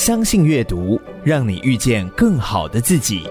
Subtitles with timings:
[0.00, 3.28] 相信阅读，让你遇见更好的自己。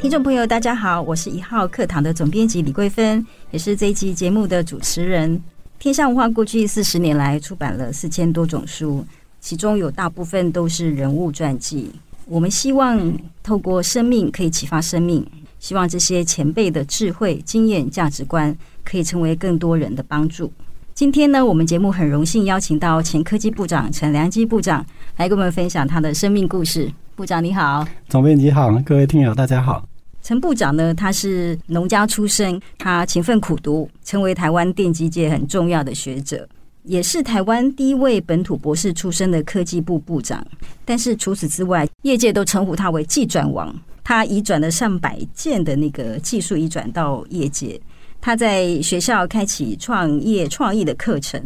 [0.00, 5.42] 听众朋友，大家好，我是一号课堂的总编辑李桂芬，也是这一期节目的主持人。
[5.80, 9.04] 天下文化过去四十年来出版了四千多种书，
[9.40, 11.90] 其中有大部分都是人物传记。
[12.26, 13.12] 我们希望
[13.42, 15.26] 透过生命可以启发生命，
[15.58, 20.52] 希望这些前辈的智慧、经验、价值观可以成为更多人的帮助。
[20.94, 24.84] 今天呢，我们节目很荣幸邀请到前科技部长陈良基部长
[25.16, 26.90] 来跟我们分享他的生命故事。
[27.14, 29.86] 部长你好，总编辑好，各位听友大家好。
[30.22, 36.46] 陈部长呢，他是农家出身，他勤奋苦读，成为台湾电机界很重要的学者，
[36.82, 40.46] 也是台湾第一位本土博士出身的科技部部长。
[40.84, 43.74] 但是除此之外，业界都称呼他为技转王。
[44.04, 47.80] 他移转了上百件的那个技术移转到业界。
[48.20, 51.42] 他在学校开启创业创意的课程。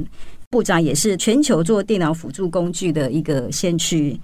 [0.51, 4.19] 部长也是全球做电脑辅助工具的一个先驱，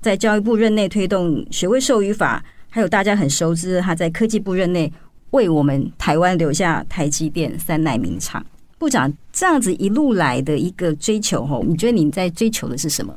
[0.00, 2.44] 在教育部任内推动学位授予法。
[2.70, 4.90] 还有大家很熟知，他在科技部任内
[5.32, 8.44] 为我们台湾留下台积电三奈名厂。
[8.78, 13.14] 部长这样子一路来的一个追求，吼，你觉得你在追求的是什么？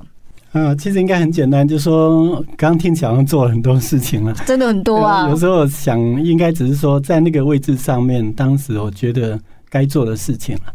[0.55, 5.29] 啊，其实应该很简单，就是说刚刚听起来好像做了很多事情了，真的很多啊。
[5.29, 9.39] 有时候想，应该只是说在那个位置上面，当时我觉得
[9.69, 10.73] 该做的事情了。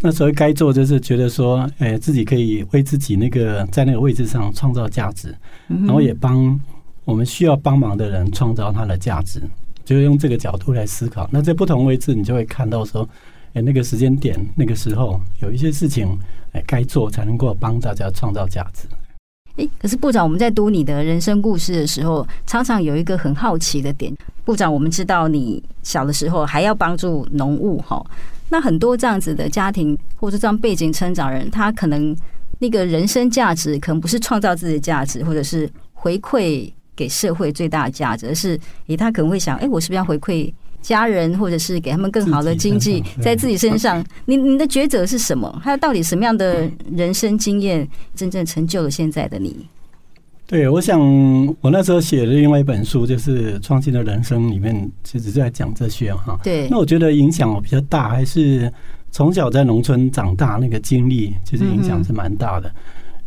[0.00, 5.34] 那所谓该做，就是觉得说，哎，自己可以为自己那个在那个位置上创造价值，
[5.68, 6.58] 然后也帮。
[7.04, 9.40] 我们需要帮忙的人创造他的价值，
[9.82, 11.26] 就是用这个角度来思考。
[11.32, 13.08] 那在不同位置，你就会看到说，
[13.54, 16.06] 哎，那个时间点，那个时候有一些事情，
[16.52, 18.86] 哎，该做才能够帮大家创造价值。
[19.58, 24.10] 哎，可是部长，我们在读你的人生故事的时候，常常有一个很好奇的点。
[24.44, 28.02] 部长，我们知道你小的时候还要帮助农务哈，
[28.48, 32.16] 那很多这样子的家庭或者这样背景成长人，他可能
[32.60, 36.72] 那个人生价值可能不是创造自己的价值，或者是回馈。
[36.98, 44.04] 给社会最大的价值而是，诶，他可能会想，哎，我是不是要回馈家人，或者是给他们更好的经济，在自己身上？
[44.26, 45.60] 你你的抉择是什么？
[45.62, 49.66] 还有到底什么样的人生经验真正成就了现在的你？
[50.46, 50.98] 对，我想
[51.60, 56.38] 我那时候写的另外一本书，就是《创新的人生》里面，其实就在讲这些哈。
[56.42, 58.72] 对，那我觉得影响我比较大，还是
[59.10, 62.72] 从小在农村长大那个经历，其实影响是蛮大的。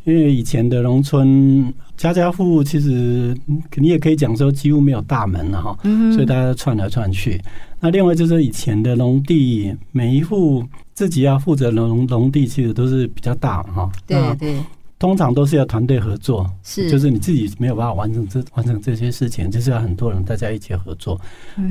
[0.03, 3.37] 因为以前的农村，家家户户其实
[3.75, 5.77] 你也可以讲说几乎没有大门了哈，
[6.11, 7.39] 所以大家串来串去。
[7.79, 10.63] 那另外就是以前的农地，每一户
[10.93, 13.91] 自己要负责农农地，其实都是比较大哈。
[14.07, 14.55] 对对，
[14.97, 21.19] 通常都是要团队合作，是就是你自己没有办法完成这完成这些事情，就是要很多人大家一起合作，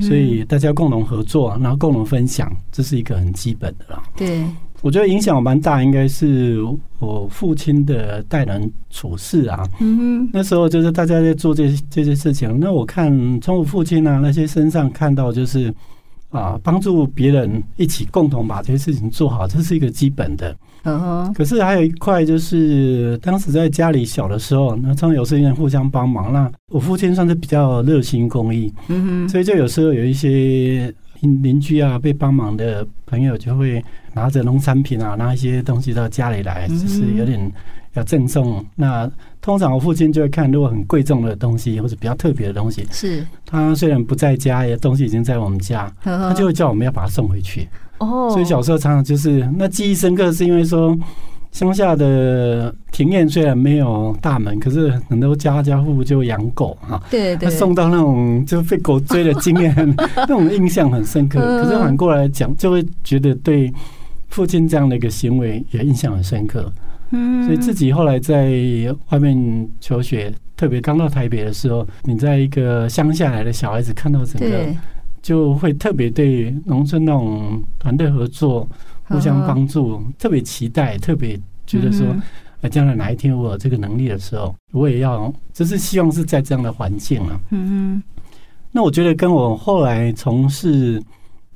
[0.00, 4.02] 所以大家共同合作，然后共同分享，这是一个很基本的了。
[4.16, 4.44] 对。
[4.82, 6.58] 我觉得影响我蛮大，应该是
[6.98, 9.62] 我父亲的待人处事啊。
[9.78, 15.72] 嗯哼，那时候就是大家在做这些这些事情，那我看从我父亲啊那些身上看到，就是
[16.30, 20.56] 啊帮助别人一起共同把这些事情做好，这是一个基本的。
[20.84, 21.34] 嗯哼。
[21.34, 26.32] 可是还有一块就是当时在家里小的时候，那常常有事情互相帮忙。
[26.32, 30.91] 那我父亲算是比较热心公益，嗯哼，所以就有时候有一些。
[31.22, 33.82] 邻居啊，被帮忙的朋友就会
[34.14, 37.53] 拿着农产品啊，拿一些东西到家里来，就是有点
[37.94, 38.64] 要赠送。
[38.75, 39.10] 那
[39.41, 47.69] 通常我父亲就会看，如果很贵重的东西或者比较特别的东西，是他虽然不在家，也东西已经在我们家，他就会叫我们要把它送回去。
[47.98, 50.98] 哦，所以小时候常常就是那记忆深刻，是因为说。
[51.53, 57.03] 乡下的庭院虽然没有大门，可是很多家家户户就养狗哈。
[57.11, 57.49] 对对。
[57.49, 59.75] 他送到那种就被狗追的经验，
[60.16, 61.41] 那种印象很深刻。
[61.41, 63.72] 可是反过来讲，就会觉得对
[64.28, 66.72] 父亲这样的一个行为也印象很深刻。
[67.10, 67.44] 嗯。
[67.44, 68.53] 所以自己后来在
[69.09, 74.66] 外面求学，特别刚到台北的时候，你在一个乡下来的小孩子看到整个，
[75.21, 78.69] 就会特别对农村那种团队合作。
[79.10, 82.06] 互相帮助，特别期待，特别觉得说，
[82.60, 87.41] 呃，将来哪一天我有这个能力的时候，我也要，就是希望是在这样的环境啊。
[87.51, 88.03] 嗯嗯。
[88.71, 91.03] 那我觉得跟我后来从事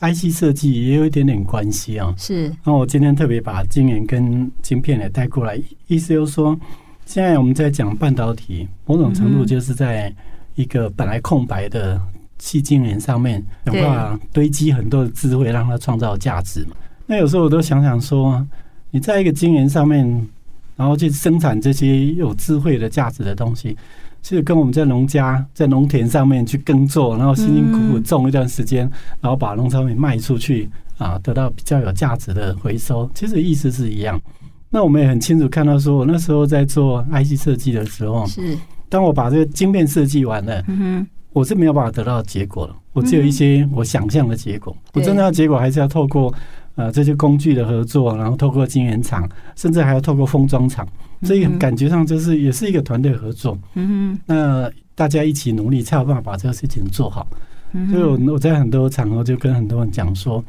[0.01, 2.12] IC 设计也有一点点关系啊。
[2.19, 2.53] 是。
[2.65, 5.56] 那我今天特别把晶圆跟晶片也带过来，
[5.87, 6.59] 意思就是说，
[7.06, 10.12] 现在我们在讲半导体，某种程度就是在
[10.56, 12.01] 一个本来空白的
[12.39, 16.75] 细晶圆上面，有办法堆积很多的智慧，让它创造价值嘛。
[17.06, 18.45] 那有时候我都想想说，
[18.91, 20.06] 你在一个晶圆上面，
[20.77, 23.77] 然后去生产这些有智慧的价值的东西，
[24.23, 28.91] 其实跟我们在农家在农田上面去耕作，然后辛辛苦苦种一段时间，
[29.21, 34.21] 然后把农产品卖出去啊，得到比较有价值的回收，其实意思是一样。
[34.71, 38.56] 那我们也很清楚看到，说我那时候在做 IC 设计的时候，是。
[38.89, 46.33] 当我把这个晶片设计完了，嗯，我是没有办法得到结果了，我只有一些我想象的结果，我真正的结果还是要透过
[46.76, 50.87] 呃这些工具的合作，然后透过晶圆厂，甚至还要透过封装厂，
[51.23, 57.26] 所以感觉上就是也是一个团队合作，嗯哼，那大家一起努力才有办法把这个事情做好。
[57.91, 60.44] 所以我我在很多场合就跟很多人讲说，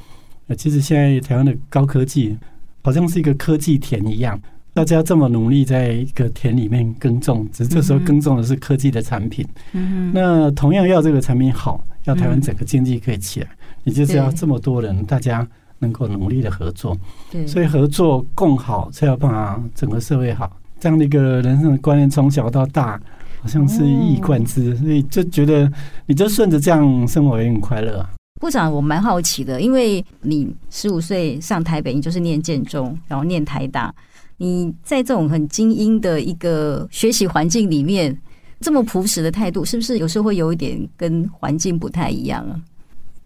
[0.46, 2.38] 呃，其实现在台湾的高科技
[2.84, 4.40] 好像是一个科技田一样，
[4.76, 9.44] 大家这么努力在一个田里面耕种，只是这时候耕种的是科技的产品。
[9.74, 13.48] 嗯，那同样要这个产品好，要台湾整个经济可以起来，
[13.86, 15.48] 也就是要这么多人，大家
[15.80, 16.98] 能够努力的合作。
[17.32, 20.52] 对，所以合作共好才有办法整个社会好。
[20.80, 23.00] 这样的一个人生的观念，从小到大。
[23.42, 25.72] 好像是一以贯之，所以就觉得
[26.08, 28.10] 你就顺着这样生活也很快乐啊。
[28.42, 33.94] 部长，我蛮好奇的，因为你十五岁上台北，你就是念建中，然后念台大，
[34.38, 38.20] 你在这种很精英的一个学习环境里面，
[38.62, 42.60] 这么朴实的态度，是不是有时候会有一点跟环境不太一样啊？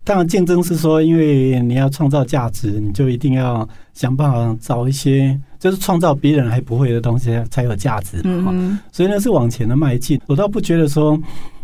[0.04, 5.40] 当然，竞争是说，因为你要创造价值，你就一定要想办法找一些。
[5.60, 10.18] 就是创造别人还不会的东西才有价值嘛，所以呢是往前的迈进。
[10.26, 11.20] 我倒不觉得说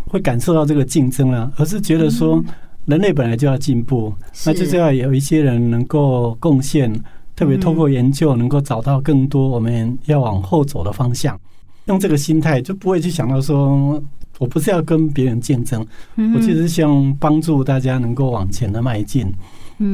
[0.10, 2.44] 会感受到这个竞争了，而是觉得说
[2.88, 4.14] 人类本来就要进步，
[4.46, 6.94] 那就是要有一些人能够贡献，
[7.38, 11.40] 特别透过研究能够找到更多我们要往后走的方向。
[11.86, 14.04] 用这个心态就不会去想到说
[14.40, 15.86] 我不是要跟别人竞争，
[16.36, 19.28] 我其实是希望帮助大家能够往前的迈进。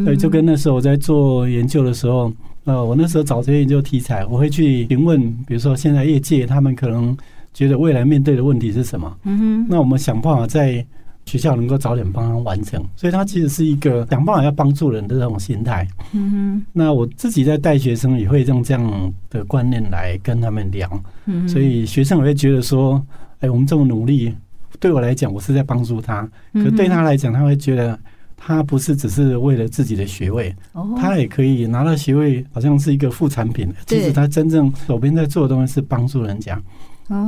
[0.03, 2.31] 所以就跟那时候我在做研究的时候。
[2.63, 7.17] 呃，我那时候找这些研究题材，我会去询问，比如说现在业界他们可能
[7.55, 9.17] 觉得未来面对的问题是什么？
[9.23, 9.67] 嗯哼。
[9.67, 10.85] 那我们想办法在
[11.25, 15.87] 学校能够早点帮他完成，所以他其实是一个想办法要帮助人的这种心态。
[16.11, 16.65] 嗯哼。
[16.71, 20.87] 那我自己在带学生也会用这样的观念来跟他们聊。
[21.25, 21.49] 嗯。
[21.49, 23.03] 所以学生也会觉得说，
[23.41, 24.33] 哎，我们这么努力，
[24.79, 26.27] 对我来讲，我是在帮助他。
[26.53, 27.99] 可对他来讲，他会觉得。
[28.43, 30.51] 他不是只是为了自己的学位，
[30.97, 33.71] 他也可以拿到学位，好像是一个副产品。
[33.85, 36.59] 其实他真正手边在做的东西是帮助人家，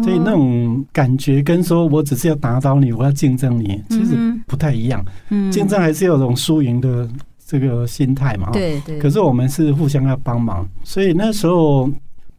[0.02, 4.16] 所以那种感觉跟说我只是要打倒你，我要竞争你，其实
[4.48, 5.06] 不太一样。
[5.52, 7.08] 竞争还是有种输赢的
[7.46, 8.50] 这个心态嘛。
[8.52, 8.98] 对对。
[8.98, 11.88] 可是我们是互相要帮忙，所以那时候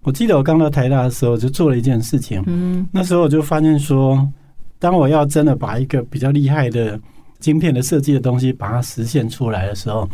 [0.04, 2.40] 我记得我刚到台大的时候就做了一件事情。
[2.46, 2.86] 嗯。
[2.92, 4.24] 那时候我就发现说，
[4.78, 7.00] 当我要真的把一个比较厉害的。
[7.40, 10.08] 晶片的设计的东西，把它实现出来的时候，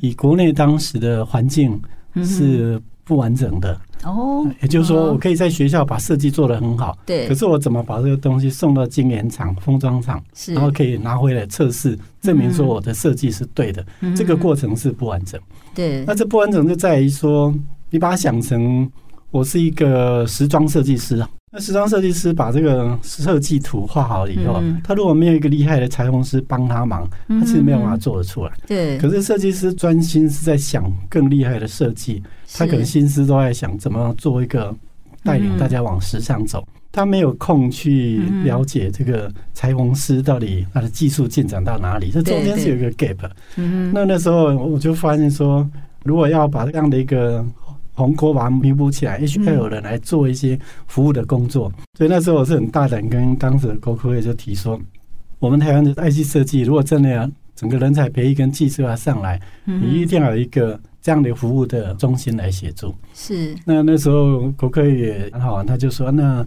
[0.00, 1.80] 以国内当时的环境
[2.24, 4.44] 是不完整的哦。
[4.60, 7.28] 也就是说，我可以在学校把设计做得很好，对。
[7.28, 13.86] 可是我怎么把这个东西送到晶圆厂、封装厂，然后可以拿回来测试，证明说我的设计是对的，
[14.16, 15.40] 这个过程是不完整。
[15.76, 16.04] 对。
[16.04, 17.54] 那这不完整就在于说，
[17.90, 18.90] 你把它想成
[19.32, 21.28] 我是一个时装设计师啊。
[21.54, 28.52] 那时装设计师把这个设计图画好了以后，他如果没有一个厉害的裁缝师帮他忙，他其实没有办法做得出来。
[28.66, 28.98] 对。
[28.98, 32.22] 可是设计师专心是在想更厉害的设计，
[32.54, 34.74] 他可能心思都在想怎么做一个
[35.24, 36.62] 带领大家往时尚走。
[36.90, 43.30] 他没有空去了解这个裁缝师到底他的技术进展到哪里，这中间是有一个 gap。
[43.92, 45.66] 那那时候我就发现说，
[46.04, 47.44] 如果要把这样的一个
[47.94, 51.70] 鸿沟把它弥补起来，也许要有人来做一些服务的工作。
[51.98, 54.80] 所以那时候我是很大胆，跟当时的国科会就提说，
[55.38, 62.94] 我们台湾的 IC 设计，如果真的要整个人才培育跟技术要上来，你一定要有一个这样的服务的中心来协助。
[63.12, 63.54] 是。
[63.66, 66.44] 那那时候国科会也很好玩，他就说，那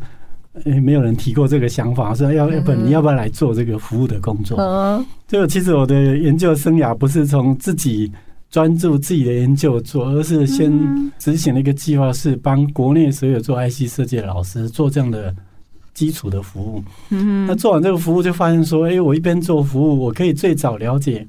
[0.82, 4.58] 没有人提过这个想法，说要要不你要不要来做这个服务的工作？
[4.60, 5.06] 嗯。
[5.28, 8.12] 就其实我的研究生涯不是从自己。
[8.56, 10.72] 专注自己的研究做，而是先
[11.20, 15.36] 执行了一个计划，是帮国内所有做 IC 设计的老师做这样的
[15.94, 16.82] 基础的服务。
[17.10, 21.28] 嗯，那做完这个服务，就发现说，哎，我一边做服务，我可以最早了解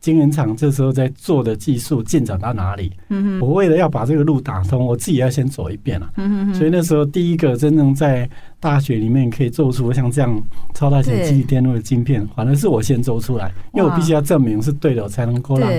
[0.00, 2.90] 晶圆厂这时候在做的技术进展到哪里。
[3.10, 6.10] 嗯，我为了要把这个路打通，我自己要先走一遍了。
[6.16, 8.26] 嗯，所以那时候第一个真正在
[8.58, 10.42] 大学里面可以做出像这样
[10.72, 15.70] 超大型记忆电路的晶片，反而是我先做出来，因为我必须要证明是对的，我才能够让。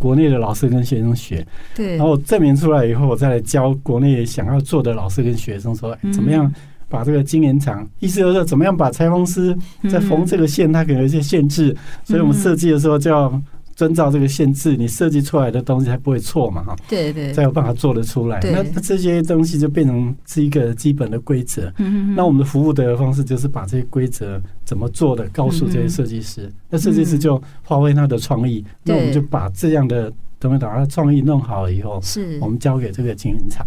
[0.00, 6.52] 国内的老师跟学生学，对，然后证明出来以后，我再来教国内想要做的老师跟学生说，怎么样
[6.88, 9.56] 把这个晶圆厂，意思就是说怎么样把裁缝师
[9.90, 13.40] 在缝这个线，它可能有一些限制，所以我们设计的时候就要。
[13.80, 16.62] 遵照这个限制，你设计出来的东西才不会错嘛？
[16.62, 18.38] 哈，对对，才有办法做得出来。
[18.42, 21.72] 那这些东西就变成是一个基本的规则。
[21.78, 28.62] 嗯，那我们的服务的方式就是把这些规则怎么做的告诉这些设计师，那设计师就发挥他的创意。
[28.84, 33.66] 那我们就把这样的等等，把创意弄好了以后，是我们交给这个经营厂。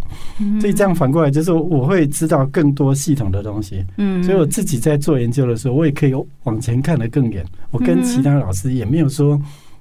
[0.60, 3.84] 所以这样反过来就是我会知道更多系统的东西。
[3.96, 7.44] 嗯，所以我自己在做研究的时候，我也可以往前看得更远。
[7.72, 9.36] 我跟其他老师也没有说，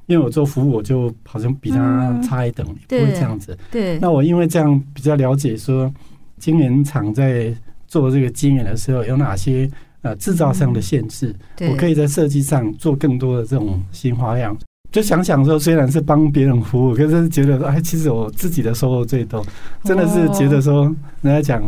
[0.08, 3.58] 因为我做服务，我就好像比他差一等，不会这样子。
[3.72, 5.92] 对，那我因为这样比较了解说，
[6.38, 7.54] 经营厂在
[7.88, 9.70] 做这个经营的时候有哪些
[10.02, 11.34] 呃制造上的限制，
[11.70, 14.56] 我可以在设计上做更多的这种新花样。
[14.92, 19.44] 就想想说，虽然是帮别人服务，可是觉得说，哎，其实我自己的收获最多，
[19.84, 20.84] 真的是觉得说，
[21.22, 21.64] 人家讲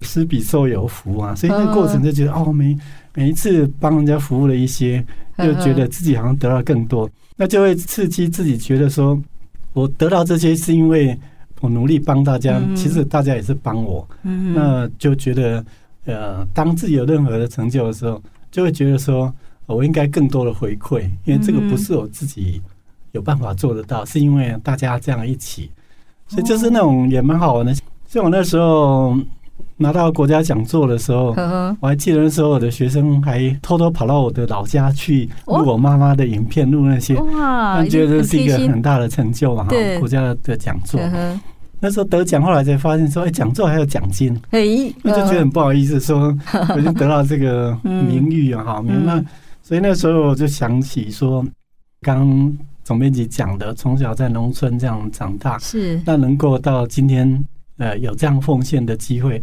[0.00, 2.74] 施比受有福啊，所以那个过程就觉得，哦，每
[3.14, 5.04] 每一次帮人家服务了一些，
[5.38, 9.20] 又觉得自己好像得到更多，那就会刺激自己觉得说，
[9.72, 11.18] 我得到这些是因为
[11.60, 15.64] 我努力帮大家，其实大家也是帮我，那就觉得，
[16.04, 19.32] 呃，当自己有任何的成就的时候，就会觉得说。
[19.66, 22.60] 我应该更多的回馈，因为这个不是我自己
[23.12, 25.70] 有办法做得到，是因为大家这样一起，
[26.26, 27.72] 所以就是那种也蛮好玩的。
[28.08, 29.16] 像我那时候
[29.80, 31.34] 拿到国家讲座的时候，
[31.80, 41.00] 我还记得那时候我的学生还偷偷跑到我的老家去录我妈妈的影片，录那些，哇，觉得这是一个很大的成就嘛，哈，国家的讲座。
[41.82, 44.38] 那时候得奖，后来才发现说，哎，讲座还有奖金，
[45.02, 46.36] 我就觉得很不好意思，说
[46.74, 49.24] 我已经得到这个名誉啊，哈， 名那。
[49.62, 51.44] 所以那时候我就想起说，
[52.02, 56.00] 刚总编辑讲的，从小在农村这样长大，是。
[56.04, 57.44] 那能够到今天，
[57.78, 59.40] 呃，有这样奉献的机会，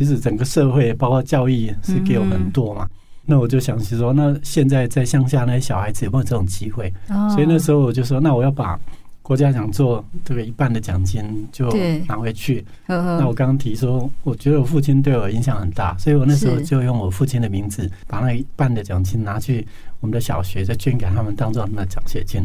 [0.00, 2.88] 其实整个社会包括教育是给我很多嘛。
[3.26, 6.90] 那我就想起说，那现在在乡下那些小孩子有没有这种机会？
[7.34, 8.80] 所以那时候我就说，那我要把。
[9.22, 11.70] 国家讲座这个一半的奖金就
[12.08, 12.64] 拿回去。
[12.86, 19.64] 那我刚刚提说，我觉得我父亲对我影响很大，所以我那时候就用我父亲的名字，把那一半的奖金拿去
[20.00, 22.42] 我们的小学，再捐给他们，当做他们的奖学金。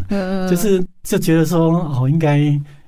[0.47, 2.37] 就是就觉得说，哦，应该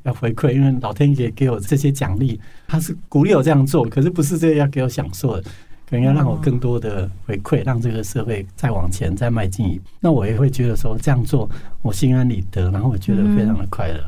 [0.03, 5.43] 要回馈，因为老天爷给我这些奖励，他是鼓励我这样做，可是不是这要给我享受的。
[5.89, 9.86] 可能要让我更多的回馈，让这个社会再往前再迈进一步。
[10.01, 11.50] 那我也会觉得说这样做，
[11.81, 14.03] 我心安理得，然后我觉得非常的快乐。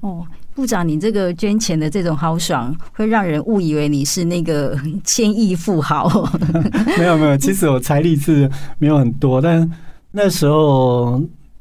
[0.00, 6.30] 哦，部长，你这个捐钱的这种豪爽，会让人误以为你是那个 千亿富豪。
[6.98, 9.66] 没有没有，其实我财力是没有很多，但
[10.10, 11.18] 那时候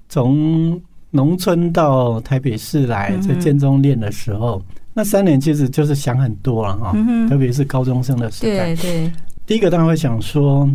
[0.09, 0.81] 从
[1.11, 4.61] 农村到台北市来，在建中练的时候，
[4.93, 6.93] 那三年其实就是想很多了哈，
[7.29, 9.11] 特别是高中生的时代，对对。
[9.45, 10.69] 第一个当然会想说，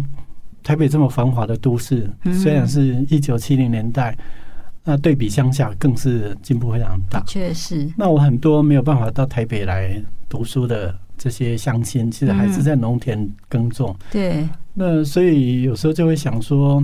[0.63, 2.11] 台北这么繁华的都市，
[2.43, 4.17] 虽然是一九七零年代，
[4.85, 7.23] 那对比乡下更是进步非常大。
[7.27, 13.95] 确实，那我很多没有办法到台北来读书的这些乡亲，其实还是在农田耕种。
[14.11, 16.83] 对，那所以有时候就会想说，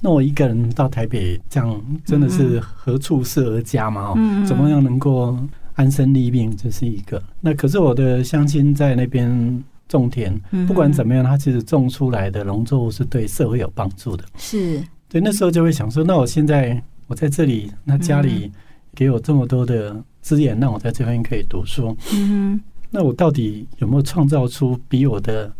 [0.00, 4.12] 那我一个人到台北，这样真的是何处是而家嘛？
[4.14, 5.36] 哦，怎么样能够
[5.74, 6.56] 安身立命？
[6.56, 7.22] 这是一个。
[7.40, 9.62] 那可是我的乡亲在那边。
[9.86, 10.34] 种田，
[10.66, 14.24] 不管怎么样，他其实种出来的农作物是对社会有帮助的。
[14.38, 18.50] 是，对，那时候就会想说，那我现在我在这里，那家里
[18.94, 21.94] 给我这么多的资源，让我在这边可以读书。
[22.14, 22.58] 嗯，
[22.90, 25.52] 那我到底有没有创造出比我的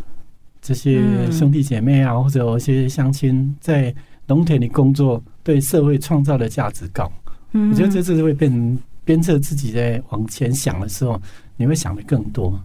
[0.60, 3.94] 这些兄弟姐妹啊，或者有一些乡亲在
[4.26, 7.12] 农田里工作，对社会创造的价值高？
[7.52, 11.20] 嗯，我觉得这次会变成鞭策自己在往前想的时候。
[11.56, 12.60] 你会想的更多，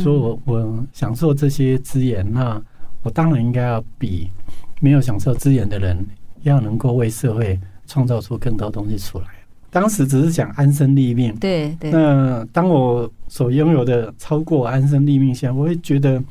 [0.00, 2.62] 所以我我享受这些资源，那
[3.02, 4.30] 我当然应该要比
[4.78, 5.98] 没有享受资源的人
[6.42, 7.58] 要能够为社会
[7.88, 9.24] 创造出更多东西出来。
[9.68, 11.90] 当时只是想安身立命，对对。
[11.90, 16.22] 那当我所拥有的超过安身立命线，我会觉得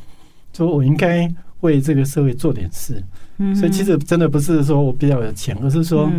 [0.53, 1.29] 说我应该
[1.59, 3.03] 为这个社会做点事。
[3.53, 6.09] 所以其实真的不是说我比较有钱，而是说。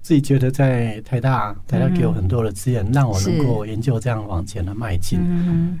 [0.00, 5.20] 自己觉得在台大，台大给我很多的资源，让我能够研究这样往前的迈进。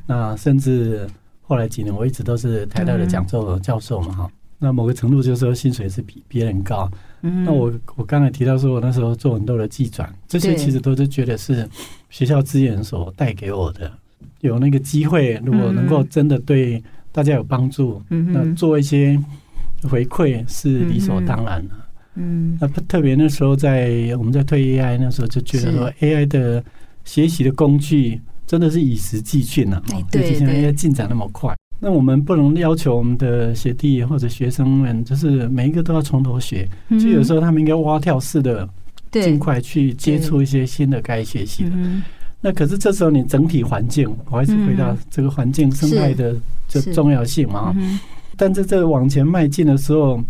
[0.06, 1.08] 那甚至
[1.42, 4.30] 后来几年，我一直都是台大的讲座教授嘛，哈。
[4.58, 6.90] 那某个程度就是说，薪水是比别人高。
[7.20, 11.68] 那我我刚才提到说，我那时候做很多的技转，这些其实都是觉得是
[12.10, 13.90] 学校资源所带给我的。
[14.40, 16.82] 有那个机会，如果能够真的对
[17.12, 19.16] 大家有帮助，那做一些
[19.88, 21.74] 回馈是理所当然的。
[22.20, 26.62] 嗯，那特别那时候在我们在推 AI 那时候就觉得说 AI 的
[27.04, 38.68] 学习的工具真的是与时俱进了，对，现在 AI 进展那么快，那我们不能要求我们的学弟或者学生们，就是每一个都要从头学，所以有时候他们应该蛙跳式的
[39.12, 41.70] 尽快去接触一些新的该学习的。
[42.40, 46.34] 那可是这时候你整体环境，我还是回到这个环境生态的
[46.68, 47.72] 这重要性嘛。
[48.36, 50.20] 但在这往前迈进的时候。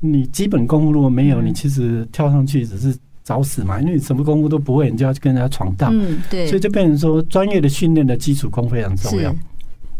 [0.00, 5.90] 你基本功如果没有，你其实跳上去只是找死嘛，因为你什么功夫都不会，你就要去跟人家闯荡。
[5.92, 6.46] 嗯，对。
[6.46, 9.34] 所以就变成说，专业的训练的基础功非常重要。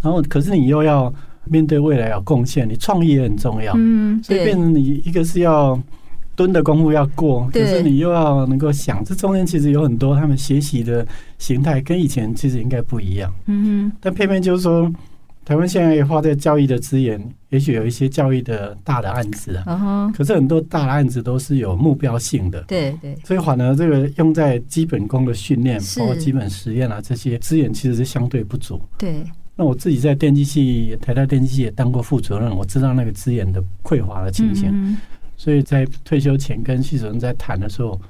[0.03, 1.13] 然后，可是你又要
[1.45, 3.73] 面对未来有贡献，你创意也很重要。
[3.77, 5.81] 嗯，所以变成你一个是要
[6.37, 11.05] 蹲的功夫要过，可是你又要能够想，这中间其实有很多他们学习的
[11.39, 13.33] 形态跟以前其实应该不一样。
[13.47, 14.93] 嗯，但偏偏就是说。
[15.47, 28.83] 台湾现在也花在教育的资源，也许有一些教育的大的案子啊，可是很多大的案子都是有目标性的，对对，所以反而这个用在基本功的训练，包括基本实验啊这些资源其实是相对不足。
[28.99, 29.23] 对，
[29.55, 34.99] 那我自己在电机系，台大电机系也当过副主任，我知道那个资源的匮乏的情形，
[35.37, 38.01] 所以在退休前跟系主任在谈的时候，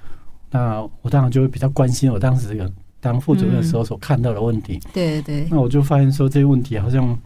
[0.51, 2.73] 那我当然就会比较关心我当时这个。
[3.07, 7.17] 当副主任的时候所看到的问题，对对，那我就发现说这些问题好像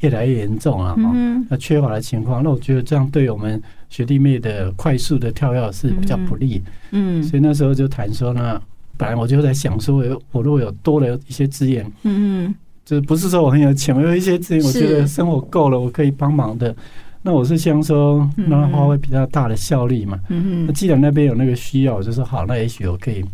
[0.00, 1.12] 越来越严重了哈。
[1.48, 6.60] 那缺乏的情况，那我觉得这样对我们学弟妹的快速的跳跃是比较不利。
[6.90, 8.60] 嗯，所以那时候就谈说呢，
[8.98, 16.74] 本来我就在想说，我如果有多了一些资源，嗯嗯，就是不是说我很有钱，我有一些资源，我觉得生活够了，我可以帮忙的。
[17.22, 20.18] 那我是希望说让它发挥比较大的效力嘛。
[20.28, 23.24] 嗯嗯，那既然那边有那个需要，我就说好，那也许我可以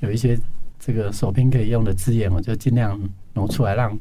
[0.00, 0.38] 有一些。
[0.86, 2.96] 这个手边可以用的资源，我就尽量
[3.34, 3.98] 挪出来，让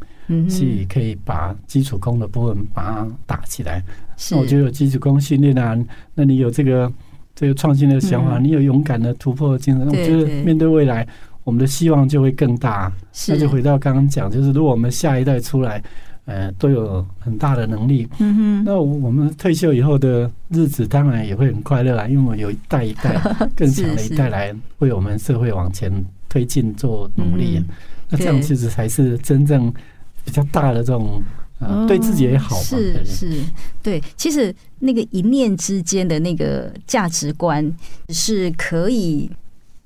[0.47, 3.83] 戏可以把基础功的部分把它打起来。
[4.29, 5.75] 那我觉得有基础功训练啊，
[6.13, 6.91] 那你有这个
[7.33, 11.07] 这个创新的想法，你有勇敢的突破的精神，我觉得面对未来，
[11.43, 12.93] 我们的希望就会更大。
[13.27, 15.81] 那就回到刚刚讲，就是如果我们下一代出来，
[16.25, 23.19] 呃，都有很大的能力，嗯哼那我们退休以后的日子当然也会很快乐啊，因为我们有一代一代
[23.57, 25.91] 更强的一代来为我们社会往前。
[26.29, 27.61] 推进做努力，
[28.09, 29.73] 那这样其实才是真正
[30.23, 31.21] 比较大的这种，
[31.59, 32.63] 呃，对自己也好嘛。
[32.63, 33.41] 是是，
[33.81, 37.71] 对，其实那个一念之间的那个价值观
[38.09, 39.29] 是可以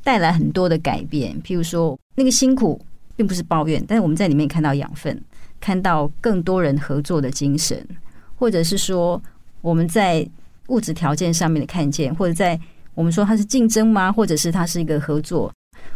[0.04, 1.40] 带来很多的改变。
[1.44, 2.80] 譬如说，那个辛苦
[3.16, 5.22] 并不是抱怨，但是我们在里面看到养分，
[5.60, 7.86] 看到更多人合作的精神，
[8.36, 9.22] 或者是说
[9.62, 10.28] 我们在
[10.68, 12.60] 物质条件上面的看见，或者在
[12.96, 14.12] 我们说它是竞争吗？
[14.12, 15.52] 或者是它是一个合作？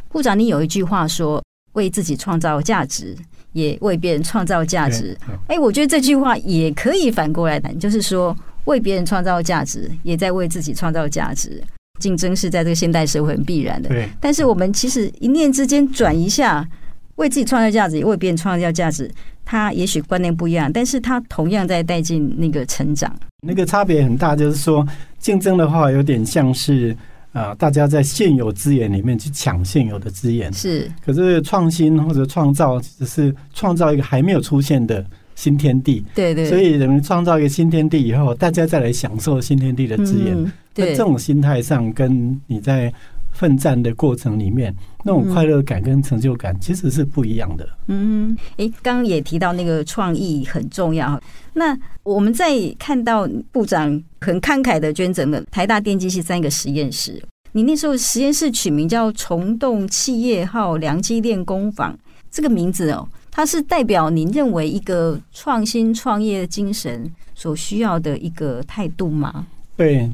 [0.09, 1.43] 部长，你有一句话说
[1.73, 3.15] ：“为自己创造价值，
[3.53, 5.17] 也为别人创造价值。”
[5.49, 11.63] 哎，我觉得这句话也可以反过来谈，就是说，为别人创造价值，也在为自己创造价值。
[11.99, 14.07] 竞争是在这个现代社会很必然的，对。
[14.21, 16.67] 但是我们其实一念之间转一下，
[17.15, 19.09] 为自己创造价值，也为别人创造价值，
[19.43, 23.11] 他也许观念不一样，但是他同样在带进那个成长。
[23.47, 26.95] 那个差别很大，就是说，竞争的话有点像是。
[27.33, 30.89] 啊，大家在现有资源里面去抢现有的资源，是。
[31.03, 36.05] 可是创新或者创造，只是创造一个还没有出现的新天地。
[36.13, 36.45] 对对。
[36.45, 40.41] 所以人们创造一个新天地以后，大家再来享受新天地的资源。
[40.75, 40.85] 那。
[40.85, 42.91] 这种心态上，跟你在
[43.33, 47.67] 奋战的过程里面那种快乐感跟成就感，其实是不一样的。
[47.87, 51.19] 嗯，诶，刚刚也提到那个创意很重要。
[51.53, 61.97] 那我们在看到部长很慷慨的捐赠了台大电机系三个实验室，你那时候实验室取名叫“虫洞企业号良机练工坊”，
[62.31, 69.45] 这个名字哦，它是代表您认为一个创新创业精神所需要的一个态度吗？
[69.75, 70.09] 对，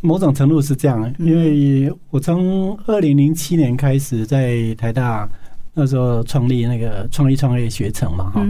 [0.00, 5.28] 某种程度是这样，因为我从二零零七年开始在台大。
[5.72, 8.44] 那时候创立那个创意创业学程嘛，哈，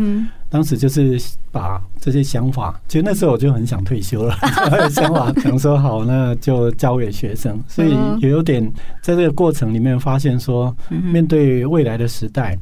[0.48, 1.20] 当时就是
[1.52, 4.34] 把这些想法，其实那时候我就很想退休了，
[4.90, 8.66] 想法想说好，那就交给学生，所以也有点
[9.02, 12.58] 在这个过程里面发现说，面对未来的时代，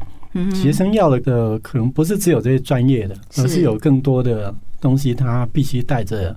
[0.52, 6.36] 学生要的可能不是只有这些专业的，而是有更多的东西，他必须带着，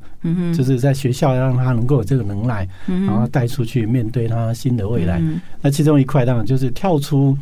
[0.55, 5.21] 就是在学校让他能够有这个能耐，然后带出去面对他新的未来。
[5.61, 7.37] 那其中一块当然就是跳出。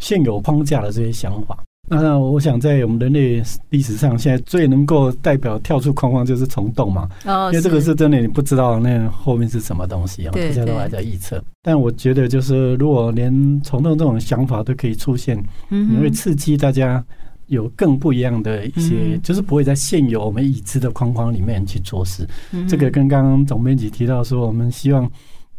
[0.00, 1.56] 现有框架的这些想法，
[1.88, 3.40] 那我想在我们人类
[3.70, 7.08] 历史上，现在最能够代表跳出框框就是虫洞嘛。
[7.24, 11.42] 哦，因为这个是真的，你不知道那后面是什么东西啊，大家都还在预测。
[11.62, 17.02] 但我觉得，就是如果连虫洞这种想法都可以出现，你会刺激大家
[17.46, 22.26] 有更不一样的一些，就是不会在现有我们已知的框框里面去做事。
[22.68, 25.10] 这个跟刚刚总编辑提到说，我们希望。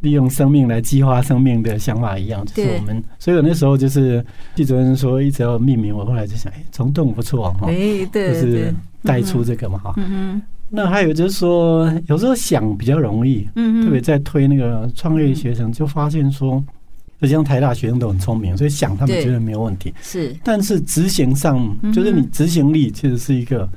[0.01, 7.67] 利用生命来激发生命的想法一样，就是我们，所以我那时候就是记者人说一直要命名，我后来就想，哎，虫洞不错哈，
[8.11, 8.71] 就是
[9.01, 9.95] 带出这个嘛哈。
[10.69, 16.63] 那还有就是说，有时候想比较容易，特别在推那个创业学生，就发现说，
[17.25, 23.69] 就像台大学生都很聪明，所以想他们觉得没有问题，是，但是执行上，就是你执行力其实是一个。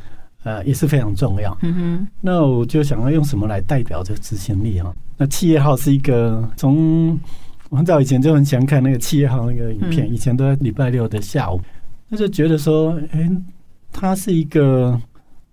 [0.45, 1.55] 呃，也是非常重要。
[1.63, 4.95] 嗯哼，那我就想要用什么来代表这个执行力哈？
[5.17, 7.19] 那企业号是一个从
[7.69, 11.61] 我很早以前就很喜欢看那个企业号那个影片，以前都在礼拜六的下午，
[12.09, 13.29] 那就觉得说，哎，
[13.93, 14.99] 他是一个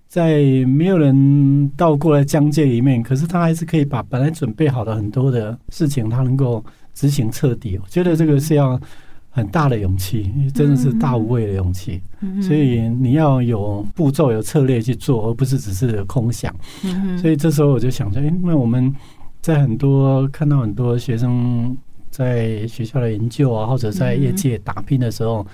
[0.08, 6.64] 在没有人到过的疆界里面，可是他还是可以把本来准备好的很多的事情，他能够
[6.96, 7.78] 执行彻底。
[7.78, 8.80] 我觉得这个是要
[9.30, 12.02] 很大的勇气，真的是大无畏的勇气。
[12.42, 16.52] 所以你要有步骤、有策略去做，而不是只是空想。
[17.22, 18.92] 所以这时候我就想说，哎，那我们
[19.42, 21.78] 在很多看到很多学生。
[22.12, 25.48] 在学校的研究啊，或者在业界打拼的时候，嗯、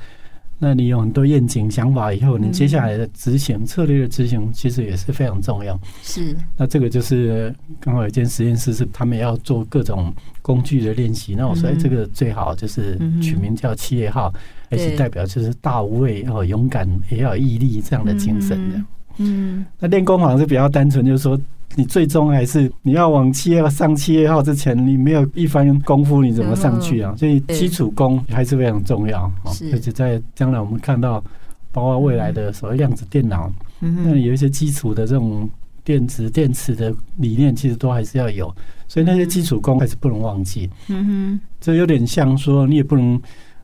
[0.64, 5.78] 那你有很多愿景想法，以后你接下来的执行、嗯、策略的执行，其实也是非常重要。
[6.04, 11.34] 是，那这个就是刚好有一间实验室是他们要做各种工具的练习。
[11.34, 14.32] 那我说，哎，这个最好就是取名叫企业号，
[14.70, 18.82] 而且代表就是大无畏要，勇敢也要有毅力这样的精神的。
[19.18, 21.40] 嗯，那练功好像是比较单纯，就是说。
[21.76, 27.16] 你最终还是你要往七月上七月号之前，你没有一番功夫，你怎么上去啊？
[27.18, 29.32] 所以基础功还是非常重要。
[29.72, 31.24] 而且在将来我们看到，
[31.72, 35.50] 包括未来的所谓量子电脑，那有一些基础的这种
[35.84, 38.54] 电子电池的理念，其实都还是要有。
[38.88, 40.70] 所以那些基础功还是不能忘记。
[40.90, 43.22] 嗯哼，这有点像说，你也不能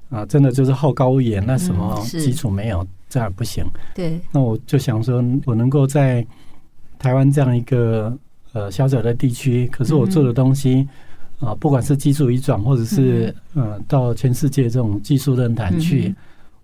[0.09, 3.65] 啊，真的就是好高骛远，那什么基础没有，这样不行。
[3.93, 6.25] 对，那我就想说，我能够在。
[6.99, 8.17] 台湾这样一个
[8.53, 10.87] 呃小小的地区，可是我做的东西
[11.39, 16.13] 啊，不管是技术移转，或者是呃到全世界这种技术论坛去，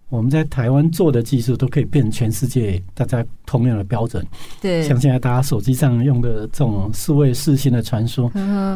[0.10, 4.26] 我们在台湾做的技术都可以变成全世界大家通用的标准。
[4.62, 8.32] 对，像现在大家手机上用的这种四位视讯的传输，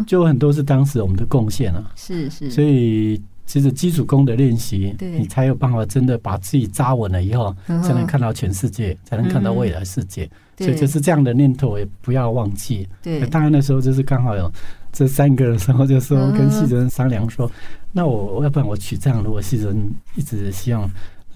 [0.05, 1.91] 就很多是当时我们的贡献啊。
[1.95, 3.21] 是是，所以。
[3.47, 10.29] 其实基础功的练习，你才有办法真的把自己扎稳了以后，才能看到全世界，才能看到未来世界。
[10.57, 12.87] 所以就是这样的念头也不要忘记。
[13.01, 14.51] 对，当然那时候就是刚好有
[14.91, 17.49] 这三个的时候，就说跟系主任商量说，
[17.91, 20.87] 那我要不然我取这样，如果系主任一直希望。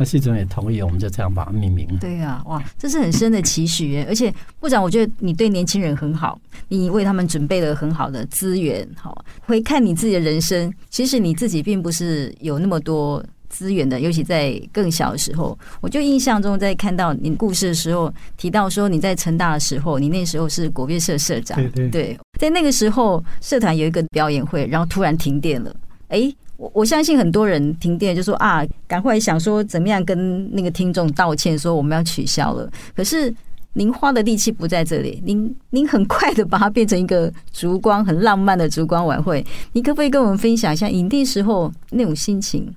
[0.02, 1.88] 那系主任也同意，我们就这样把它命名。
[2.00, 4.06] 对啊，哇，这是很深的期许耶！
[4.10, 8.88] 而且部长，我觉得你对年轻人很好，你为他们准备了很好的资源。
[8.96, 15.56] 好，回看你自己的人生，其实你自己并不是有那么多资源的，尤其在更小的时候。
[15.82, 21.56] 我就印象中，在看到你故事的时候，提到说你在成大的时候，你那时候是国乐社社长。
[21.58, 25.76] 对对对，在那个时候，社团有一个表演会，然后突然停电了。
[26.08, 26.34] 哎。
[26.62, 32.70] 我我相信很多人停电就说啊，赶快想说怎么样跟那个听众道歉，说我们要取消了。
[32.96, 33.34] 可是
[33.74, 39.44] 您花的力气不在这里，您您很快的把它变成一个烛光很浪漫的烛光晚会。
[39.74, 42.72] 你可不可以跟我们分享一下影帝时候那种心情？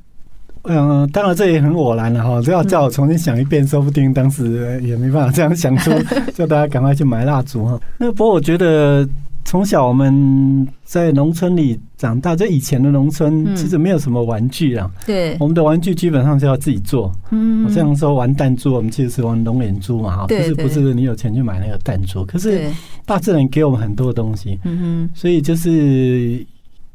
[0.63, 5.91] 嗯，当然这也很偶然了哈，只要叫我重新想一遍，说不定当时也没办法这样想出，
[6.33, 7.79] 叫大家赶快去买蜡烛哈。
[7.99, 9.07] 那不过我觉得。
[9.45, 14.91] 从小我们在农村里长大，在以前的农村其实没有什么玩具啊。
[15.07, 17.13] 对，我们的玩具基本上是要自己做。
[17.31, 22.25] 嗯，我这样说玩弹珠，我们其实是玩龙眼珠嘛，哈，不是不是你有钱去买那个弹珠。
[22.25, 22.63] 可是
[23.05, 26.45] 大自然给我们很多东西，嗯哼，所以就是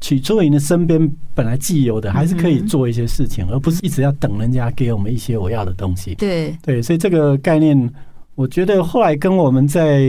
[0.00, 6.14] 取出你的身边本来既有的，还是可以做一些事情，而不是一直要等人家给我们一些我要的东西。
[6.16, 7.90] 对对，所以这个概念。
[8.36, 10.00] 我觉得后来跟我们在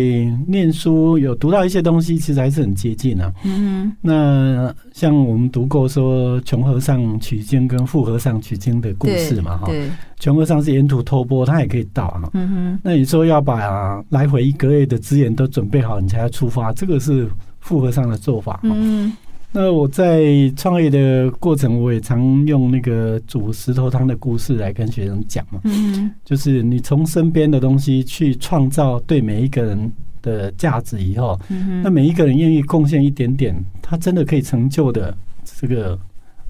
[0.47, 3.33] 念书有读到一些东西，其实还是很接近啊。
[3.43, 9.67] 嗯，那像我们读过说穷和尚取经跟富和尚取经的故事嘛，哈。
[9.67, 9.89] 对。
[10.17, 12.29] 穷和尚是沿途托钵，他也可以到啊。
[12.33, 12.79] 嗯哼。
[12.83, 17.27] 那你说要把来回一个月的资源都准备好，你才要出发，这个是
[17.59, 18.61] 富和尚的做法。
[18.63, 19.11] 嗯。
[19.53, 20.23] 那我在
[20.55, 25.59] 创业的过程，我也常用那个煮石头汤的故事来跟学生讲嘛。
[25.65, 31.37] 嗯，就是你从身边的东西去创造对每一个人的价值以后，
[31.83, 35.99] 那每一个人愿意贡献一点点，他真的可以成就的这个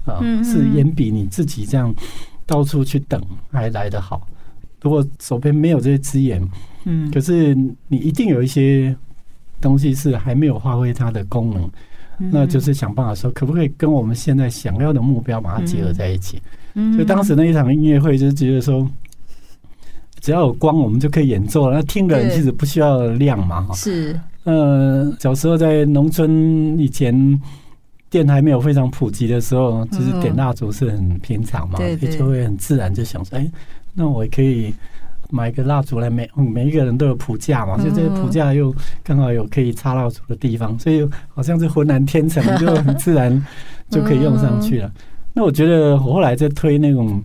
[0.04, 1.92] 啊，是远比你自己这样
[2.46, 4.24] 到处去等还来得好。
[4.80, 6.40] 如果手边没有这些资源，
[6.84, 7.52] 嗯，可是
[7.88, 8.94] 你一定有一些
[9.60, 11.68] 东西是还没有发挥它的功能。
[12.30, 16.40] 那就是想办法说，可不可以跟我们现在想要的目标把它结合在一起？
[16.74, 18.88] 所以当时那一场音乐会就是觉得说，
[20.20, 21.76] 只要有光，我们就可以演奏了。
[21.76, 23.74] 那听的人其实不需要亮嘛，哈。
[23.74, 24.18] 是。
[24.44, 27.40] 呃，小时候在农村以前，
[28.10, 33.50] 电台没有非常普及的时候，就是点蜡烛是很平常嘛，也就会很自然就想说，哎，
[33.94, 34.74] 那我可以。
[35.32, 43.46] 买一个蜡烛来，每每一个人都有谱架嘛，就这个谱架又刚好有可以插蜡烛的地方，所以好像是浑然天成，就很自然
[43.88, 44.92] 就可以用上去了。
[45.32, 47.22] 那我觉得我后来在推那种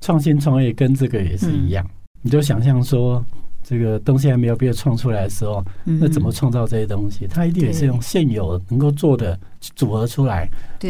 [0.00, 1.86] 创新创业，跟这个也是一样。
[2.22, 3.22] 你就想象说，
[3.62, 7.26] 这个东西还没有被创出来的时候，那怎么创造这些东西？
[7.28, 10.48] 它一定也是用现有能够做的组合出来，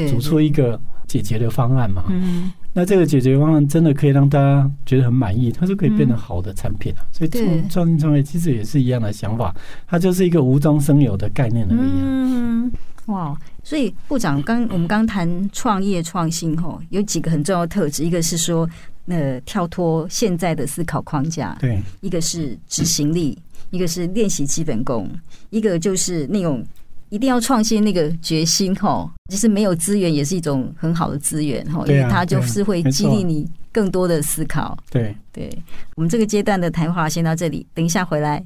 [0.09, 0.81] 组出一个。
[1.09, 2.05] 解决的方案嘛。
[2.09, 7.05] 嗯，那这个解决方案真的可以让大家觉得很满意，它就可以变成好的产品啊。
[7.13, 9.55] 所以创创新创业其实也是一样的想法，
[9.87, 11.91] 它就是一个无中生有的概念而已。
[12.01, 12.73] 嗯，
[13.07, 18.67] 哇，所以部长刚我们刚谈创业创新吼，有几个很重要的特质，一个是说
[19.07, 23.37] 呃跳脱现在的思考框架，对，一个是执行力，
[23.71, 25.07] 一个是练习基本功，
[25.51, 26.65] 一个就是那种。
[27.13, 34.75] 一定要创新那个决心哈，其实没有资源也是一种很好的资源哈，因为它就是会激励你更多的思考。
[34.91, 35.51] 对对，
[35.95, 38.43] 我们这个阶段的谈话先到这里，等一下回来。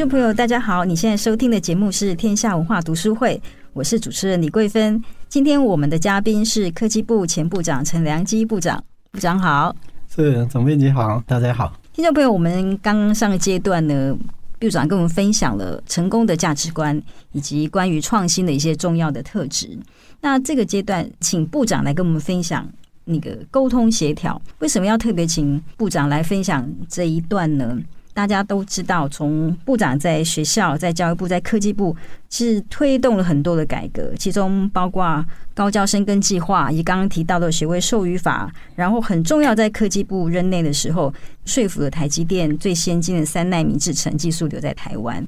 [0.00, 0.82] 众朋友，大家好！
[0.82, 3.38] 你现在收听的节目是天下文化读书会，
[3.74, 4.98] 我是主持人李桂芬。
[5.28, 8.82] 今天我们的嘉宾是科技部前部长陈良基部长，
[9.12, 9.76] 部长好，
[10.08, 11.78] 是总编辑好，大家好。
[11.92, 14.16] 听众朋友，我们刚上个阶段呢，
[14.58, 16.98] 部长跟我们分享了成功的价值观
[17.32, 19.78] 以及关于创新的一些重要的特质。
[20.22, 22.66] 那这个阶段，请部长来跟我们分享
[23.04, 24.40] 那个沟通协调。
[24.60, 27.78] 为什么要特别请部长来分享这一段呢？
[28.12, 31.96] 大家都知道，从部长在学校、在教育部、在科技部，
[32.28, 38.52] 是推动了很多的改革，其中包括高教深耕计划，以及刚刚提到的学位授予法。
[38.74, 41.12] 然后很重要，在科技部任内的时候，
[41.44, 45.26] 说服了台积电最先进的三纳米制程技术留在台湾。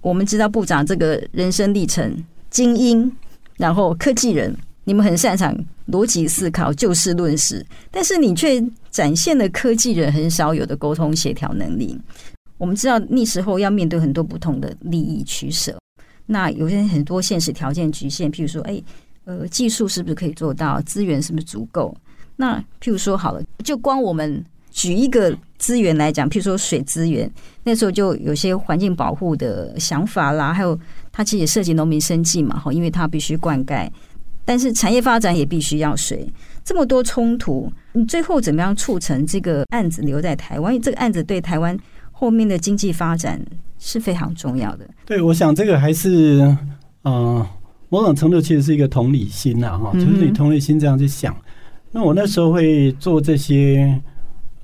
[0.00, 3.10] 我们知道部长这个人生历程，精英，
[3.56, 5.56] 然后科技人，你们很擅长
[5.88, 11.98] 逻辑思考、就事论事，但是你却展现了科技人很少有的沟通协调能力。
[12.58, 15.76] 我们知道那时候要面对很多不同的利益取舍，
[16.26, 18.80] 那有些很多现实条件局限，譬如说，哎，
[19.24, 20.80] 呃，技术是不是可以做到？
[20.82, 21.94] 资源是不是足够？
[22.36, 27.30] 那譬如说好了，就光我们举一个资源来讲，譬如说水资源，
[27.62, 30.78] 那时候就有些环境保护的想法啦，还有
[31.10, 33.90] 它其实也涉及农民生计嘛，哈，因为它必须灌溉，
[34.44, 36.28] 但是产业发展也必须要水，
[36.64, 40.72] 这么多冲突，你最后怎么样促成这个案子留在台湾？
[40.72, 41.78] 因为这个案子对台湾。
[42.16, 43.44] 后面的经济发展
[43.76, 44.88] 是非常重要的。
[45.04, 46.38] 对，我想这个还是，
[47.02, 47.46] 嗯、呃，
[47.88, 51.36] 某种程度其实是一个同理心呐，哈，就是你同理心这样去想。
[51.90, 54.00] 那我那时候会做这些，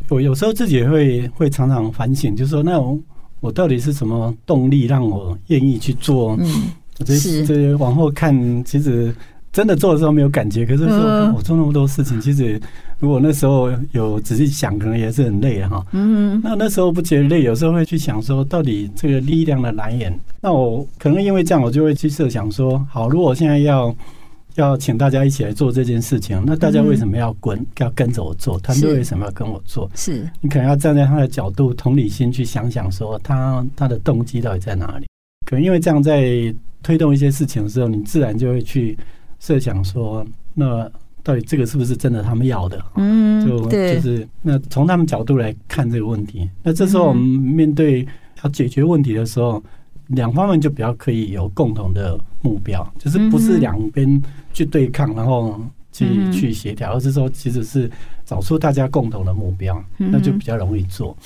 [0.09, 2.97] 我有时候自己也会会常常反省，就是说，那我
[3.41, 6.37] 我到底是什么动力让我愿意去做？
[6.39, 6.71] 嗯，
[7.05, 9.13] 这这往后看，其实。
[9.53, 12.61] 真的做的时候没有感觉，可是说我做那么多事情，其实
[13.01, 15.85] 如果那时候有仔细想，可能也是很累哈。
[15.91, 20.17] 嗯，那那时候不觉得累，有时候会去想说，到底这个力量的来源。
[20.41, 23.93] 那我可能因为这样，我就会去设想说，好，如果我现在要
[24.55, 28.57] 要请大家一起来做这件事情，那大家为什么要跟要跟着我做？
[28.61, 29.91] 团队为什么要跟我做？
[29.97, 35.07] 是你可能要站在他的角度，同理心去想想，说他他的动机到底在哪里？
[35.45, 38.97] 可能因为这样，在推动一些事情的时候，你自然就会去。
[39.41, 40.25] 设想说，
[40.55, 40.89] 那
[41.23, 42.81] 到底这个是不是真的他们要的？
[42.95, 46.49] 嗯，就就是那从他们角度来看这个问题。
[46.63, 48.07] 那这时候我们面对
[48.45, 49.63] 要解决问题的时候，
[50.07, 54.23] 两方面就比较可以有共同的目标，就是不是两边
[54.53, 57.91] 去对抗，然后去去协调，而是说其实是
[58.25, 61.17] 找出大家共同的目标，那就比较容易做。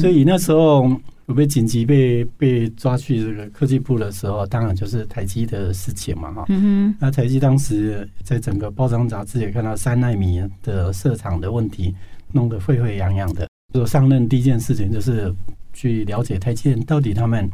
[0.00, 0.90] 所以那时候。
[1.28, 6.46] 我被紧急被被抓去这个科技部的时候，当然就是台积的事情嘛，哈。
[6.48, 6.96] 嗯哼。
[6.98, 11.94] 那台积当时在整个包装杂志也看到三纳米的设厂的问题，
[12.32, 13.46] 弄得沸沸扬扬的。
[13.74, 15.30] 就上任第一件事情就是
[15.74, 17.46] 去了解台积电到底他们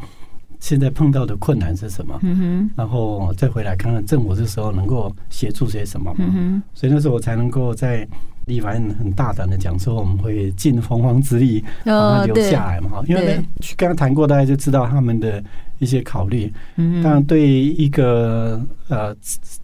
[0.61, 2.71] 现在碰到的困难是什么，嗯哼。
[2.77, 6.63] 然后再回来看看政府这时候能够协助些什么，嗯哼。
[6.75, 8.07] 所以那时候我才能够在。
[8.47, 12.91] 立法院很大胆的讲说，我们会尽洪荒之力把它留下来嘛？
[12.91, 13.41] 哈，因为
[13.77, 15.43] 刚刚谈过，大家就知道他们的
[15.79, 16.53] 一些考虑。
[16.77, 19.17] 嗯，当然对一个呃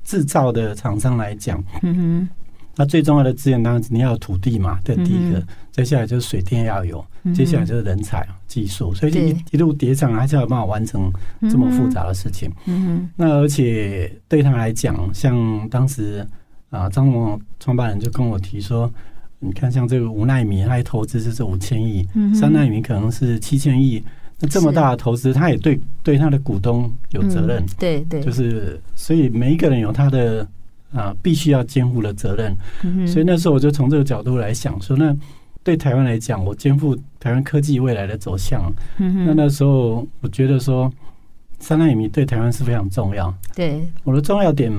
[0.04, 2.28] 制造的厂商来讲，嗯哼，
[2.76, 5.42] 那最重要的资源当然你要有土地嘛，这第一个。
[5.70, 7.02] 接下来就是水电要有，
[7.34, 11.10] 接下来就是人才、技术，所以一一路叠上，还是要有办法完成
[11.42, 12.50] 这么复杂的事情。
[12.66, 16.26] 嗯哼，那而且对他来讲，像当时。
[16.70, 18.90] 啊，张某创办人就跟我提说，
[19.38, 24.02] 你看像这个五奈米，他一投资就是五千亿，三奈米可能是七千亿，
[24.38, 30.46] 那这么大的投资，他也对对他的股东有责任，对对，就是所以每一个人有他的
[30.92, 32.56] 啊必须要肩负的责任，
[33.06, 35.14] 所以那时候我就从这个角度来想说，那
[35.62, 40.92] 对台湾来讲，我肩负台湾科技未来的走向，那那时候我觉得说。
[41.62, 43.30] 三奈米对台湾是非常重要。
[43.54, 44.72] 对，我的重要点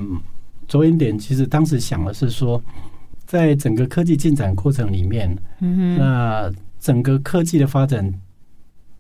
[0.72, 2.64] 着眼点，其实当时想的是说，
[3.26, 5.30] 在整个科技进展过程里面，
[5.60, 8.10] 嗯哼，那整个科技的发展，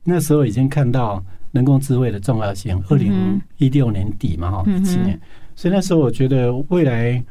[0.03, 2.77] 那时候已经看到人工智慧的重要性。
[2.89, 5.17] 二零一六年底嘛，哈，一七年，
[5.55, 7.23] 所以那时候我觉得未来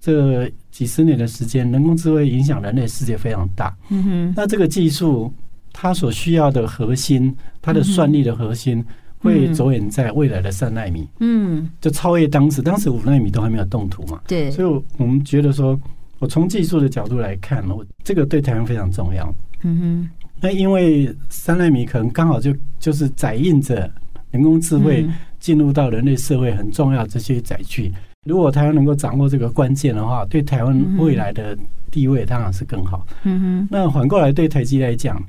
[0.00, 3.76] 这几十年的时间，人工智慧影响人类世界非常大。
[3.90, 5.30] 嗯哼，那这个技术
[5.70, 8.82] 它所需要的核心，它的算力的核心。
[9.22, 15.78] 会着眼在未来的三纳米，嗯，就超越当时，当时五纳米都还没有动土嘛，对，所以我们觉得说，
[16.18, 19.32] 我从技术的角度来看，我这个对台湾非常重要，
[19.62, 20.10] 嗯哼。
[20.40, 23.88] 那因为三纳米可能刚好就就是载印着
[24.32, 25.06] 人工智慧
[25.38, 27.92] 进入到人类社会很重要这些载具，
[28.26, 31.56] 如果台湾能够掌握这个关键的话，对台湾未来的
[31.92, 33.68] 地位当然是更好，嗯哼。
[33.70, 35.22] 那反过来对台积来讲。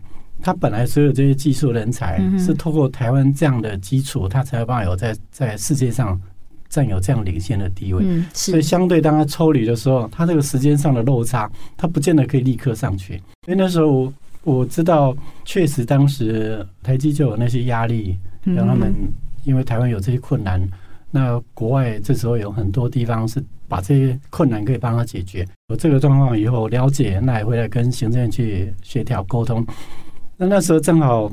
[0.44, 6.22] 他本来所有这些技术人才是透过台湾这样的基础，他才有办法有在在世界上
[6.68, 8.06] 占有这样领先的地位。
[8.34, 13.14] 所以相对当他抽离的时候，他这个时间上的落差，他不见得可以立刻上去。
[13.48, 14.12] 因为那时候
[14.44, 18.94] 我知道，确实当时台积就有那些压力，让他们
[19.46, 20.62] 因为台湾有这些困难，
[21.10, 25.48] 那国外这时候有很多地方是把这些困难可以帮他解决。
[25.70, 29.66] 有这个状况以后了解，那也会来跟行政院去协调沟通。
[30.44, 31.32] 那那时候正好，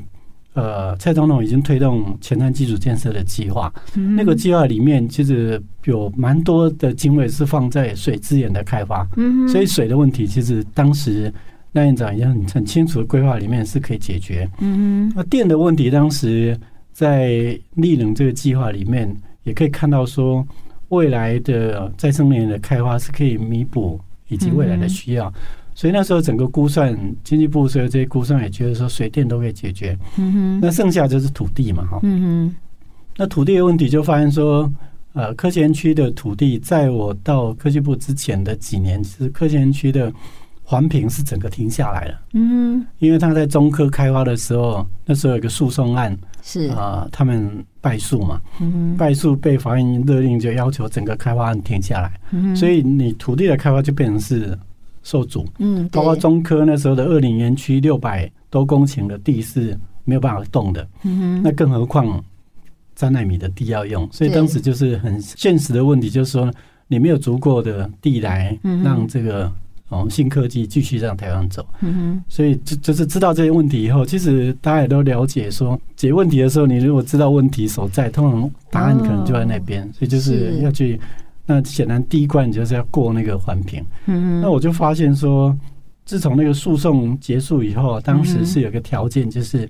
[0.54, 3.72] 呃，蔡总统已经推动前瞻基础建设的计划。
[4.16, 9.06] 那个计划里面其实有蛮多的经费是放在水资源的开发。
[9.48, 11.32] 所以水的问题其实当时
[11.72, 14.48] 赖院长已经很很清楚的规划里面是可以解决。
[15.14, 16.56] 那电的问题当时
[16.92, 20.46] 在利能这个计划里面也可以看到说，
[20.88, 25.32] 未来的再生能源的开发是可以弥补以及未来的需要。
[25.74, 29.96] 所以那时候整个估算，经济部所有这些估算也觉得说水电都可以解决。
[30.18, 30.60] 嗯哼。
[30.60, 32.00] 那剩下就是土地嘛，哈。
[32.02, 32.56] 嗯哼。
[33.16, 34.70] 那土地的问题就发现说，
[35.14, 40.12] 呃，科学园区的土地，在我到科技部之前的几年，其实科学园区的
[40.62, 42.20] 环评是整个停下来了。
[42.32, 42.84] 嗯。
[42.98, 48.40] 因为他在中科开发的时候，那时候有一个诉讼案，是啊，他们败诉嘛。
[48.60, 48.96] 嗯哼。
[48.96, 52.12] 败诉被法院勒令，就要求整个开发案停下来。
[52.32, 52.54] 嗯。
[52.54, 54.58] 所以你土地的开发就变成是。
[55.02, 62.22] 受阻，嗯，包括中科那时候的二林园区六百多公顷的地是没有办法动的，嗯哼，那更何况
[62.94, 66.52] 三纳米的地要用，所以当时就是很现实的问题，就是说
[66.86, 69.50] 你没有足够的地来让这个
[69.88, 80.60] 哦新科技继续让台湾走，嗯哼，所以就就是知道这些问题以后，其实大家也都了解说解问题的时候，你如果知道问题所在，通常答案可能就在那边，所以就是。
[80.60, 81.00] 要去。
[81.50, 83.84] 那显然第一关就是要过那个环评。
[84.06, 85.56] 嗯，那我就发现说，
[86.04, 89.68] 自从那个诉讼结束以后，当时是有个条件，就是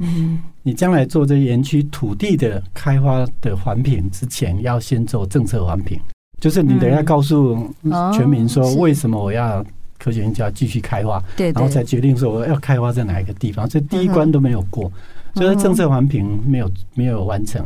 [0.62, 5.98] 你将来做这园区土地的开发的环评之前，要先做政策环评，
[6.38, 7.66] 就是你等下告诉
[8.12, 9.64] 全民说，为什么我要
[9.98, 13.66] 科学园区要继续开发，对，然后才决定说我要开发在哪一个地方。
[13.66, 14.92] 这第一关都没有过，
[15.34, 17.64] 所以政策环评没有没有完成。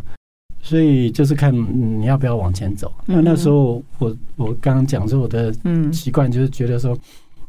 [0.66, 1.54] 所以就是看
[2.00, 2.90] 你要不要往前走。
[3.04, 5.54] 那那时候我我刚刚讲说我的
[5.92, 6.96] 习惯就是觉得说，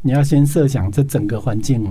[0.01, 1.81] 你要先设想这整个环境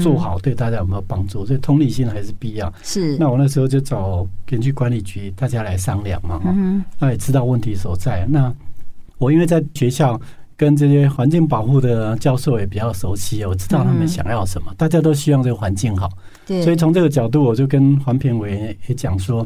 [0.00, 2.72] 做好对大家有没有帮助，所以同理心还是必要。
[2.80, 3.18] 是。
[3.18, 6.54] 那我那时候就找园区管理局大家来商量嘛，哈。
[7.00, 8.24] 那也知道问题所在。
[8.30, 8.54] 那
[9.18, 10.18] 我因为在学校
[10.56, 16.08] 跟这些环境保护的教授也比较熟悉，我知道他们想要什么，大家都希望这个环境好。
[16.46, 16.62] 对。
[16.62, 19.44] 所以从这个角度，我就跟环评委员也讲说。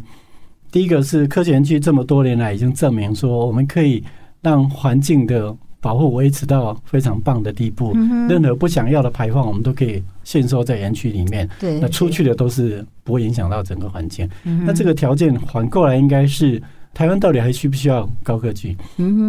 [0.73, 4.03] 第一个是科学园区这么多年来已经证明说，我们可以
[4.41, 7.93] 让环境的保护维持到非常棒的地步。
[8.27, 11.47] 任何不想要的排放，我们都可以限收在园区里面。
[11.61, 14.27] 对，那出去的都是不会影响到整个环境。
[14.65, 16.61] 那这个条件反过来应该是，
[16.95, 18.75] 台湾到底还需不需要高科技？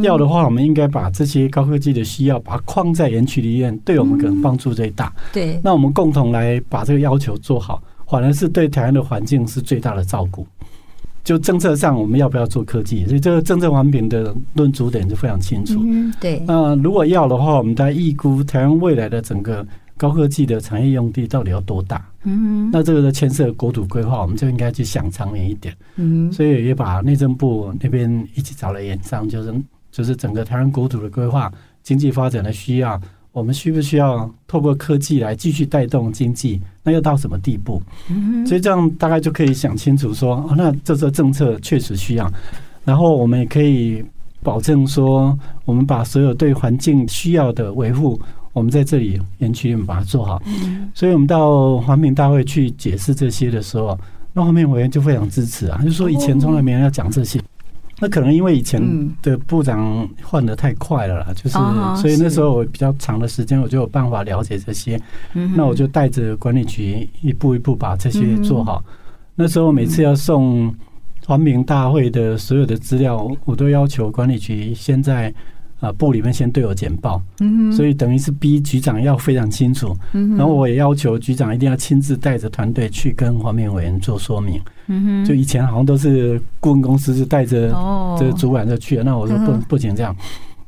[0.02, 5.12] 要的话，我们应该把这些高科技的需要，把它框在园区里面，对我们可能帮助最大。
[5.34, 10.48] 对，那我们共同来把这个要求做好，反而是对台湾的环境是最大的照顾。
[11.24, 13.06] 就政策上，我们要不要做科技？
[13.06, 15.80] 所以这个政策环评的论主点就非常清楚。
[15.82, 16.44] 嗯，对。
[16.46, 22.06] 那如果要的话，我们再预估台湾未来的整个高科技的产业用地到底要多大？
[22.24, 25.74] 嗯，那这个的牵涉国土规划，我们就应该去想长远一点。
[25.96, 29.54] 嗯，所以也把内政部那边一起找了研商，就是
[29.92, 31.50] 就是整个台湾国土的规划、
[31.84, 33.00] 经济发展的需要。
[33.34, 36.62] 我们需不需要透过科技来继续带动经济？
[36.84, 37.82] 那要到什么地步？
[38.46, 42.32] 所以这样大概就可以想清楚说，哦，那这个政策确实需要。
[42.86, 44.06] 然后我们也可以
[44.44, 48.22] 保证说，我们把所有对环境需要的维护，
[48.54, 50.42] 我们在这里园区里面把它做好。
[50.94, 53.98] 所以我们到环评大会去解释这些的时候，
[54.32, 57.42] 那环评委员就非常支持啊，就说以前从来没人要讲这些。
[58.00, 58.82] 那可能因为以前
[59.22, 61.58] 的部长换的太快了啦，就是
[62.02, 65.00] 所以那时候我比较长的时间，我就有办法了解这些。
[65.56, 68.84] 那我就带着管理局一步一步把这些做好。
[69.36, 70.74] 那时候每次要送
[71.26, 75.34] 环评大会的所有的资料，我都要求管理局先在。
[75.84, 87.68] 啊，部里面先对我简报，嗯，所以等于是逼局长要非常清楚，嗯，然后我也要求局长一定要亲自带着团队去跟环评委员做说明，嗯，就以前好像都是顾问公司是带着
[88.18, 90.16] 这个主管就去，那我说不不仅这样，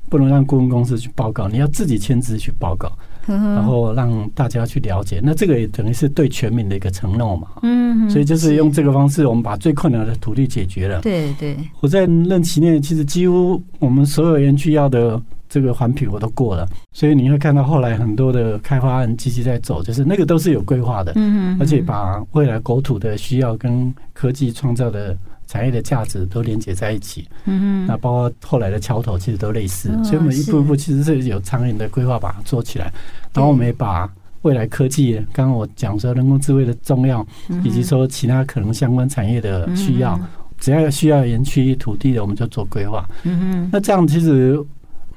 [0.10, 2.92] 不能让顾问公司去报告，你要自己亲自去报告。
[3.28, 7.48] 然后让大家去了解，那这个也等于是对全民的一个承诺嘛。
[7.64, 11.02] 嗯，所以就是用这个方式，我们把最困难的土地解决了。
[11.02, 11.58] 对对。
[11.82, 21.14] 我在任期内，其实几乎我们所有园区要的这个环评我都过了，所以你会看到后来很多的开发案积极在走，就是那个都是有规划的。
[21.16, 25.18] 嗯，而且把未来国土的需要跟科技创造的。
[25.56, 32.92] 产业的价值都连接在一起，嗯，那包括后来的桥头其实都类似，所以我们一步一步其实是有长远的规划把它做起来，
[33.34, 34.10] 然后我们也把
[34.42, 37.26] 未来科技，刚刚我讲说人工智慧的重要，
[37.64, 40.20] 以及说其他可能相关产业的需要，
[40.60, 44.62] 只要需要园区土地的，我们就做规划，嗯，那这样其实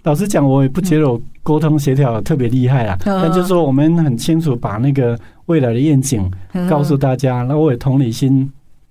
[0.05, 6.31] 老实讲，我也不觉得我沟通协调特别厉害啊，但就是说我们很清楚把那个未来的愿景
[6.71, 8.49] 告诉大家，那我也同理心。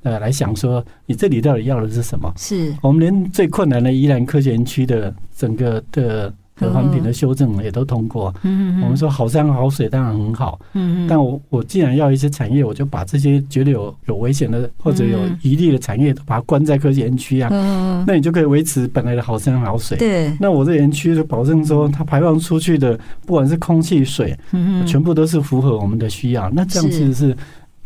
[0.07, 2.31] 呃，来想说，你这里到底要的是什么？
[2.37, 8.33] 是我们连最困难的宜兰科学园区的整个的的环评的修正也都通过。
[8.43, 8.83] 嗯嗯。
[8.83, 10.57] 我们说好山好水当然很好。
[10.73, 11.07] 嗯嗯。
[11.09, 17.49] 但我我既然要一些产业，我就把这些觉得有有危险的或者有疑虑的产业，都把它关在科学园区啊。
[17.51, 18.05] 嗯。
[18.07, 19.97] 那你就可以维持本来的好山好水。
[19.97, 20.31] 对。
[20.39, 26.49] 那我这园区就保证说，它排放出去的不管是空气、水，嗯全部都是符合我们的需要。
[26.51, 27.35] 那这样其实是。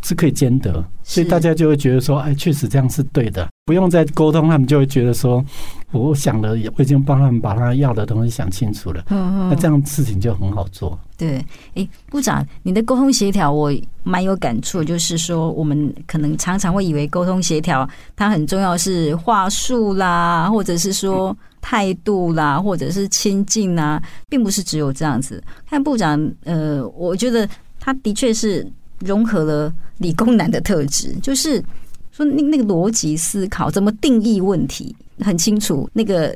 [0.04, 5.44] 是可以兼得，所以大家就会觉得说，哎，确实这样是对的，不用再沟通，他们就会觉得说，
[5.92, 10.98] 我想了我已经帮他们把他要的东西想清楚了，嗯那这样事情就很好做。
[11.18, 11.46] 对，
[11.76, 13.72] 哎，部长，你的沟通协调我
[14.04, 25.44] 蛮有感触，就是说，我们可能常常会以为沟通协调它很重要是话术啦，或者是说态度啦，或者是亲近啊，并不是只有这样子。
[25.70, 27.48] 看部长，呃，我觉得
[27.80, 28.68] 他的确是。
[29.06, 31.64] 融合了理工男的特质，就是
[32.12, 36.36] 说那那个逻辑思考，怎么定义问题很清楚，那个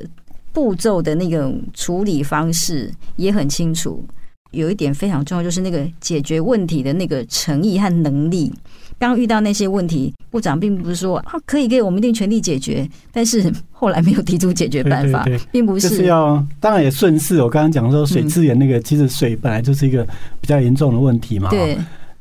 [0.52, 4.04] 步骤的那种处理方式也很清楚。
[4.52, 8.50] 有一点非常重要，就是那个解决问题的那个诚意和能力。
[8.98, 15.90] 刚遇到那些问题，部长并不是说啊可以给我们一定全力解决，但是后来没有提出解决办法，并不是。
[15.90, 17.42] 就是要当然也顺势。
[17.42, 20.02] 我刚刚讲说水资源那个，其实水本来就是一个
[20.40, 21.50] 比较严重的问题嘛。
[21.50, 21.76] 对。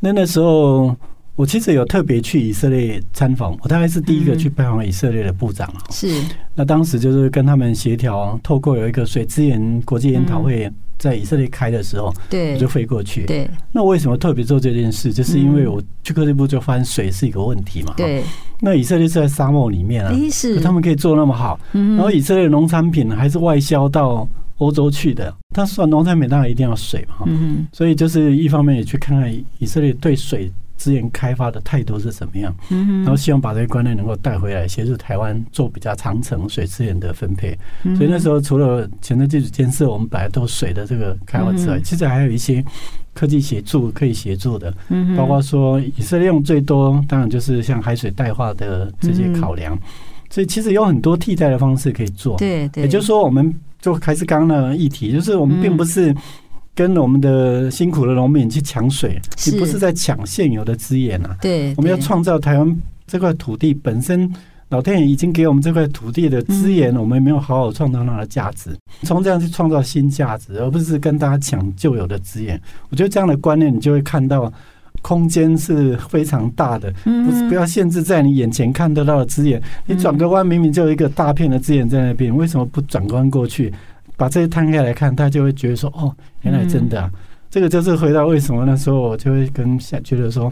[0.05, 0.95] 那那时候，
[1.35, 5.67] 我其实有特别去以色列参访，我大概是第一个去拜访以色列的部长。
[5.89, 6.21] 是，
[6.53, 13.23] 那当时就是跟他们协调，透过有一个水资源国际研讨会在以色列开的时候，对，我就飞过去。
[13.25, 15.11] 对，那为什么特别做这件事？
[15.11, 17.91] 就是因为我去科技部就发现水是一个问题嘛。
[17.97, 18.23] 对，
[18.59, 24.29] 那以色列是在沙漠里面啊，是他们可以做那么好，然后以色列农产品还是外销到。
[24.57, 37.57] 欧洲去的，他说农产品当然一定要水嘛，嗯，所以就是一方面也去看看以色列对水资源开发的态度是怎么样，嗯，然后希望把这些观念能够带回来，协助台湾做比较长程水资源的分配。
[37.97, 42.63] 所以那时候除了前瞻基础建设，我们本来都水的这个开发之外，其实还有一些
[43.13, 49.77] 科技协助可以协助的，嗯，包括说以色列用最多，当然就是像海水淡化的这些考量，
[50.29, 53.53] 所以其实有很多替代的方式可以做，对对，也就是说我们。
[53.85, 56.11] 就还是刚刚的议题，就是我们并不是
[56.73, 61.37] 跟我们的辛苦的农民去抢水，你不是在抢现有的资源啊。
[61.39, 64.27] 对，我们要创造台湾这块土地本身，
[64.69, 72.59] 老天爷已经给我们这块土地的资源，我们没有好好创造它的价值，从这样去创造新价值，而不是跟大家抢旧有的资源。
[72.89, 74.51] 我觉得这样的观念，你就会看到。
[75.05, 79.61] 空间是非常大的，不是不要限制在你眼前看得到的资源。
[79.85, 83.71] 你转个弯，明明就有一个大片的资源在那边，为什么不转个弯过去，
[84.17, 87.11] 把这些摊开来看，他就会觉得说：“哦，原来真的啊。”
[87.51, 90.51] 这个就是回到为什么那时候我就会跟想觉得说，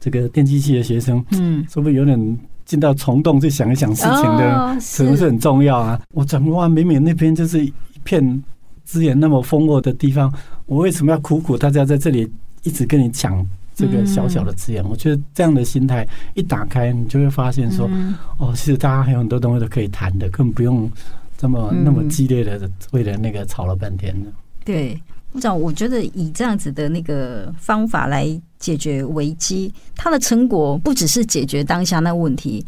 [0.00, 6.00] 这个电机系的学生，嗯，说不定有点进到虫洞去想一想事情的，是不是很重要啊？
[6.14, 7.70] 我转个弯，明明那边就是一
[8.04, 8.42] 片
[8.84, 10.32] 资源那么丰沃的地方，
[10.64, 12.26] 我为什么要苦苦大家在这里
[12.62, 13.46] 一直跟你抢？
[13.82, 17.90] 这个小小的资源，我觉得这样的心态一打开，你就会发现说，
[18.38, 20.88] 哦，其实大家还有很多东西都可以谈的，根本不用
[21.36, 24.30] 这么那么激烈的为了那个吵了半天的。
[24.64, 24.96] 对，
[25.32, 32.64] 部长，我觉得以这样子的那个方法来解决危机，它的成果不只是解决当下那问题，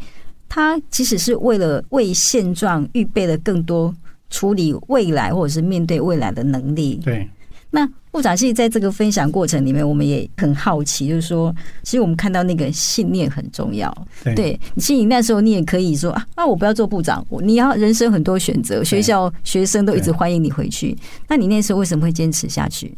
[0.49, 3.95] 它其实是为了为现状预备了更多
[4.29, 6.95] 处理未来或者是面对未来的能力。
[6.95, 7.25] 对。
[7.71, 11.53] 那部长，其实在这个分享过程里面，我们也很好奇，就是说，
[11.83, 13.93] 其实我们看到那个信念很重要。
[14.35, 20.95] 对，其实你那时候你也可以说啊，那我不要做部长，你要人生很多选择，学校学生都一直欢迎你回去。
[21.27, 22.95] 那你那时候为什么会坚持下去？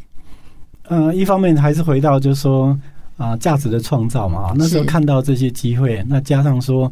[0.84, 2.78] 呃，一方面还是回到就是说
[3.16, 4.52] 啊，价值的创造嘛。
[4.56, 6.90] 那时候看到这些机会，那加上说。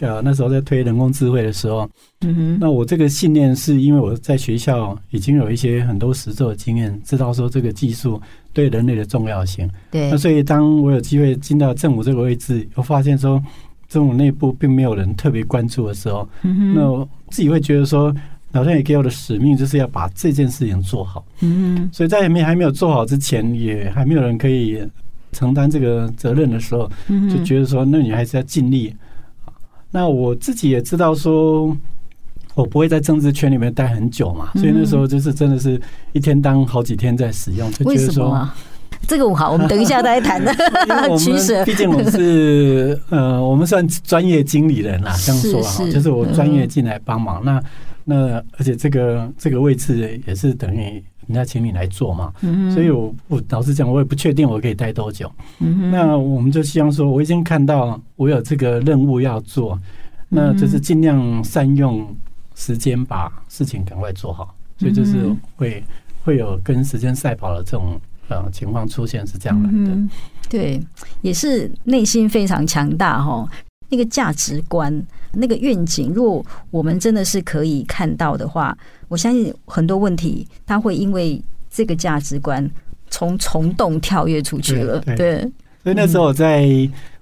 [0.00, 1.88] 呃，那时候在推人工智慧的时候，
[2.22, 8.20] 嗯哼，那我这个信念是因为我在学校已经有一些很多实作的经验，知道说这个技术
[8.52, 9.70] 对人类的重要性。
[9.92, 13.40] 对，那所以当我有机会进到政府这个位置，我发现说
[13.88, 18.12] 政府内部并没有人特别关注的时候，嗯哼，那我自己会觉得说，
[18.50, 21.24] 老天爷给我的使命就是要把这件事情做好。
[21.40, 24.82] 嗯哼，所以在还没还没有做好之前，也还没有人可以
[25.30, 26.90] 承担这个责任的时候，
[27.30, 28.92] 就觉得说，那你还是要尽力。
[29.94, 31.76] 那我自己也知道，说
[32.56, 35.80] 我不会在政治圈里面待很久嘛，所以那时候就是真的是
[36.12, 38.48] 一天当好几天在使用，就觉得说
[39.06, 40.52] 这个好，我们等一下再谈 的
[41.16, 41.64] 取舍。
[41.64, 47.40] 毕竟我们是呃，我们算专业经理人啦，这样说哈，就是我专业进来帮忙。
[47.44, 47.62] 那
[48.02, 51.00] 那而且这个这个位置也是等于。
[51.26, 52.32] 人家请你来做嘛，
[52.72, 55.30] 所以我我老实讲，我也不确定我可以待多久。
[55.90, 59.78] 那我们就希望说，我已经看到我有这个任务要做，
[60.28, 62.06] 那就是尽量善用
[62.54, 64.54] 时间，把事情赶快做好。
[64.76, 65.82] 所以就是会
[66.24, 69.96] 会有跟时间赛跑的这种呃情况出现，是这样来的。
[70.50, 70.80] 对，
[71.22, 73.48] 也是内心非常强大哈。
[73.94, 74.92] 那个价值观，
[75.30, 78.76] 那个愿景，如果我们真的是可以看到的话，
[79.06, 81.40] 我相信很多问题，它会因为
[81.70, 82.68] 这个价值观
[83.08, 84.98] 从虫洞跳跃出去了。
[85.02, 85.40] 对，对，
[85.84, 86.68] 所以那时候我在，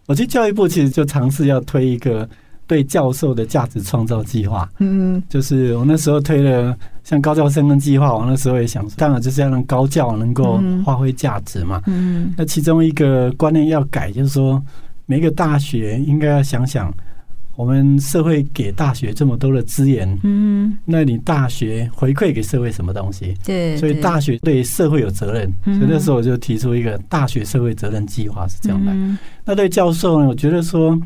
[0.07, 2.27] 我去教育部，其实就尝试要推一个
[2.67, 4.67] 对教授的价值创造计划。
[4.79, 11.83] 嗯，就是我那时候推了像高教深耕计划，我那时候也想，当然就是要让高教能够发挥价值嘛。
[11.87, 14.63] 嗯，那其中一个观念要改，就是说。
[15.07, 16.93] 每个大学应该要想想，
[17.57, 23.35] 我们社会给大学这么多的资源，嗯，那你大学回馈给社会什么东西？
[23.45, 25.53] 对，所以大学对社会有责任。
[25.65, 28.93] 所以那时候我就提出一个大学社会责任计划，是这样的。
[29.45, 30.99] 那对教授呢，我觉得说，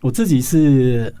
[0.00, 1.14] 我自己是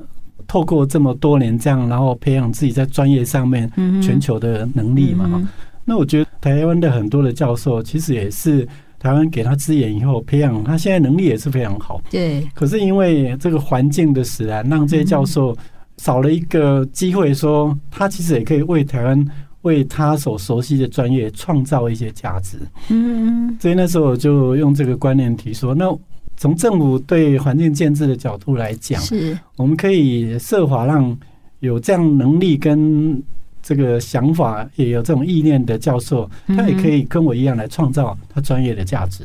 [0.48, 3.70] 透过这么多年这样，然后培养自己在专业上面
[4.02, 5.48] 全球的能力嘛。
[5.84, 8.66] 那我觉得台湾的很多的教授其实也是。
[9.02, 12.00] 台湾给他资源以后，培养他现在能力也是非常好。
[12.08, 12.48] 对。
[12.54, 15.56] 可是因为这个环境的使然，让这些教授
[15.96, 19.26] 少了一个机会，说他其实也可以为台湾、
[19.62, 22.58] 为他所熟悉的专业创造一些价值。
[22.90, 23.58] 嗯。
[23.60, 25.92] 所以那时候我就用这个观念提说，那
[26.36, 31.18] 从政府对环境建制的角度来讲，是我们可以设法让
[31.58, 33.20] 有这样能力跟。
[33.62, 39.22] 这个想法也有这种意念的教授，他也可以跟我一样来创造他专业的价值。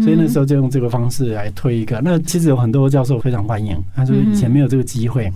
[0.00, 2.00] 所以那时候就用这个方式来推一个。
[2.02, 5.30] 那其实有很多教授非常欢迎，他说以前没有这个机会，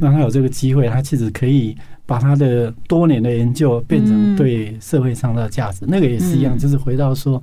[0.00, 5.84] 让他有这个机会，他其实可以把他的多年的研究变成对社会上的价值。
[5.86, 7.40] 那个也是一样，就是回到说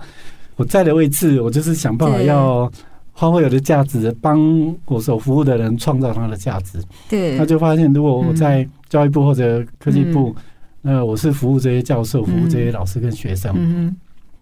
[0.55, 2.71] 我在的位置，我就是想办法要
[3.13, 6.79] 发挥我的价值，帮我所服务的人创造他的价值。
[7.07, 10.35] 对，他就发现如果我在教育部或者科技部。
[10.87, 13.51] 那我是服务这些教授，服务这些老师跟学生。
[13.57, 13.95] 嗯，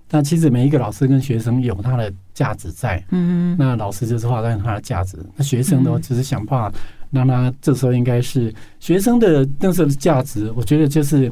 [0.10, 3.02] 那其实每一个老师跟学生有他的价值在。
[3.12, 6.78] 嗯，那老师就是发挥他的价值，那学生的话只是想办法
[7.12, 10.52] 让他这时候应该是学生的那时候的价值。
[10.54, 11.32] 我觉得就是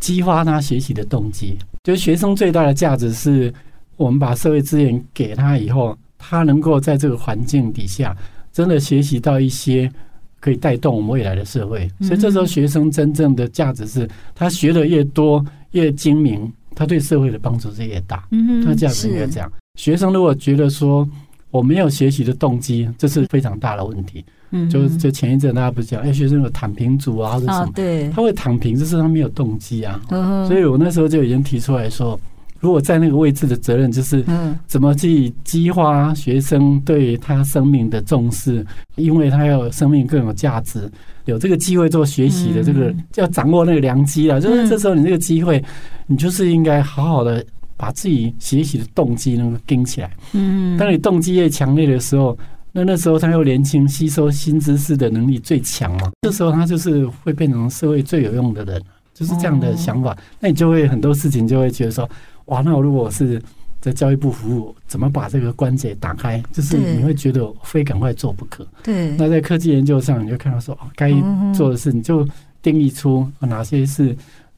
[0.00, 1.56] 激发他学习的动机。
[1.84, 3.54] 就是学生最大的价值是
[3.96, 8.16] 我们把社会资源给他以后，他能够在这个环境底下
[8.52, 9.88] 真的学习到一些。
[10.42, 18.26] 可以带动我们未来的社会，所以这时候学生真正的价值是他学的越多越精明，他对社会的帮助是越大。
[18.32, 19.48] 嗯，他价值应该这样。
[19.78, 21.08] 学生如果觉得说
[21.52, 24.24] 我没有学习的动机，这是非常大的问题。
[24.50, 27.72] 嗯，就就前一阵大家不是讲，哎，学生有躺平族啊，或者什么？
[27.72, 30.00] 对，他会躺平，就是他没有动机啊。
[30.48, 32.18] 所以我那时候就已经提出来说。
[32.62, 34.24] 如果在那个位置的责任就是，
[34.68, 40.88] 怎么去激发学生对他生命的重视，因为他要生命更有价值，
[41.24, 44.40] 有这个机会做学习的这个，要掌握那个良机了。
[44.40, 45.60] 就是这时候你这个机会，
[46.06, 47.44] 你就是应该好好的
[47.76, 50.08] 把自己学习的动机能够盯起来。
[50.32, 52.38] 嗯，当你动机越强烈的时候，
[52.70, 56.12] 那那时候他又年轻，吸收新知识的能力最强嘛。
[56.22, 58.80] 这时候他就是会变成社会最有用的人，
[59.12, 60.16] 就是这样的想法。
[60.38, 62.08] 那你就会很多事情就会觉得说。
[62.52, 63.42] 哇，那我如果是
[63.80, 66.42] 在教育部服务，怎么把这个关节打开？
[66.52, 68.66] 就是你会觉得非赶快做不可。
[68.82, 69.16] 对。
[69.16, 71.10] 那在科技研究上，你就看到说，该
[71.54, 72.28] 做的事，你就
[72.60, 74.16] 定义出哪些是。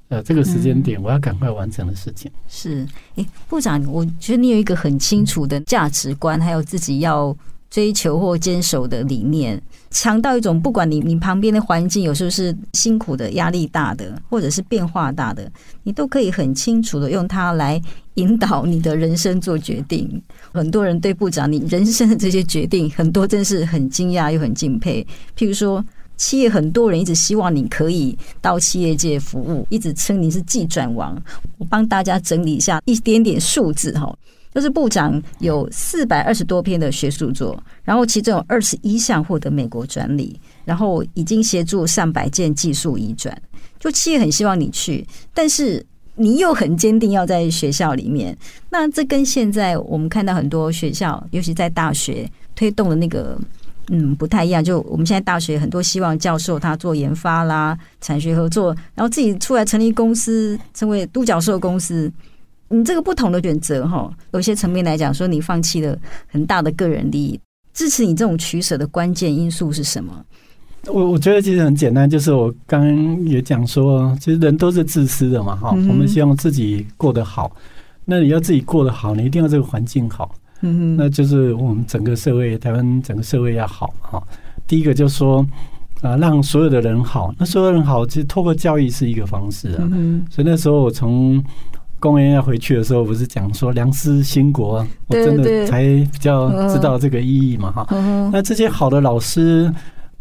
[0.08, 2.30] 呃，这个时间点我要赶快完成的事情。
[2.30, 2.86] 嗯、是，
[3.16, 7.34] 哎，部长，我觉得你有一个很清楚的价值观，还有自己要
[7.74, 9.60] 追求或坚守的理念，
[9.90, 15.50] 强到一种，不管你你旁边的环境有时候是辛苦的、压力大的，或者是变化大的，
[15.82, 17.82] 你都可以很清楚的用它来
[18.14, 20.22] 引导你的人生做决定。
[20.52, 25.04] 很多人对部长你人生的这些决定，很多真是很惊讶又很敬佩。
[25.36, 25.84] 譬如说。
[26.16, 31.20] 企业很多人一直希望你可以到企业界服务，一直称你是技转王。
[31.58, 34.16] 我帮大家整理一下一点点数字哈，
[34.54, 43.36] 就是部长有四百二十多篇的学术作，然后其中有二十一项获得美国专利，然后已经协助上百件技术移转。
[43.80, 45.84] 就企业很希望你去，但是
[46.14, 48.34] 你又很坚定要在学校里面。
[48.70, 53.36] 那这跟现在我们看到很多学校，尤其在大学推动的那个。
[53.90, 54.64] 嗯，不太一样。
[54.64, 62.10] 就我们现在大学很多希望教授他做研发啦、产学合作，然后自己出来成立公司，成为独角兽公司。
[62.68, 65.96] 你这个不同的选择哈，有些层面来讲，说你放弃了
[66.26, 67.40] 很大的个人利益，
[67.72, 70.24] 支持你这种取舍的关键因素是什么？
[70.86, 77.50] 我我觉得其实很简单，就是我刚刚也讲说，其实人都是自私的嘛，哈，我们希望自己过得好。
[78.04, 80.34] 那你要自己过得好，你一定要这个环境好。
[80.60, 84.22] 嗯，那就是我们整个社会，台湾整个社会要好哈。
[84.66, 85.46] 第一个就是说，
[86.02, 87.34] 啊，让所有的人好。
[87.38, 89.88] 那所有人好，其实透过教育是一个方式啊。
[89.90, 91.42] 嗯所以那时候我从
[92.04, 97.86] 公园要回去的时候，不是讲说良师兴国，我真的才比较知道这个意义嘛哈。
[98.30, 99.72] 那这些好的老师，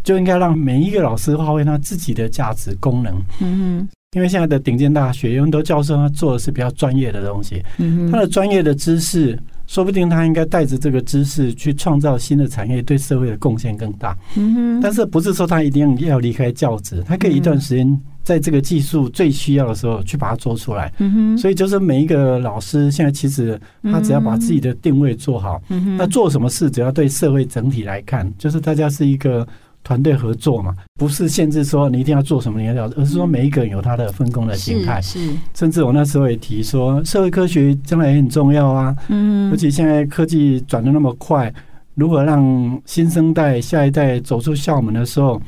[0.01, 3.13] 就应该让每一个老师发挥他自己的价值功能。
[3.41, 7.61] 嗯，因为现在的顶尖大学有很多教授，他做的是比较专业的东西。
[7.79, 9.37] 嗯，他的专业的知识。
[9.65, 14.15] 说不定他应该带着这个知识去创造新的产业，对社会的贡献更大。
[14.35, 14.81] 嗯哼。
[14.81, 17.01] 但是不是说他一定要离开教职？
[17.07, 20.91] 他可以一段时间在这个技术最需要的时候去把它做出来。
[20.97, 21.37] 嗯哼。
[21.37, 25.61] 所以就是每一个老师现在其实他只要把自己的定位做好，
[25.97, 29.47] 那做什么事只要对社会整体来看，就是大家是一个。
[29.85, 35.01] 团队合作嘛，不是限制说你一定要做什么，你要，而是说每一个人有他的分工的形态。
[35.01, 35.19] 是，
[35.53, 38.95] 甚至我那时候也提说，社会科学将来也很重要啊。
[39.09, 41.53] 嗯，尤其现在科技转的那么快，
[41.95, 45.41] 如何让新生代、下一代走出校门的时候，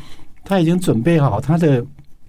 [0.44, 1.82] 他已经准备好他的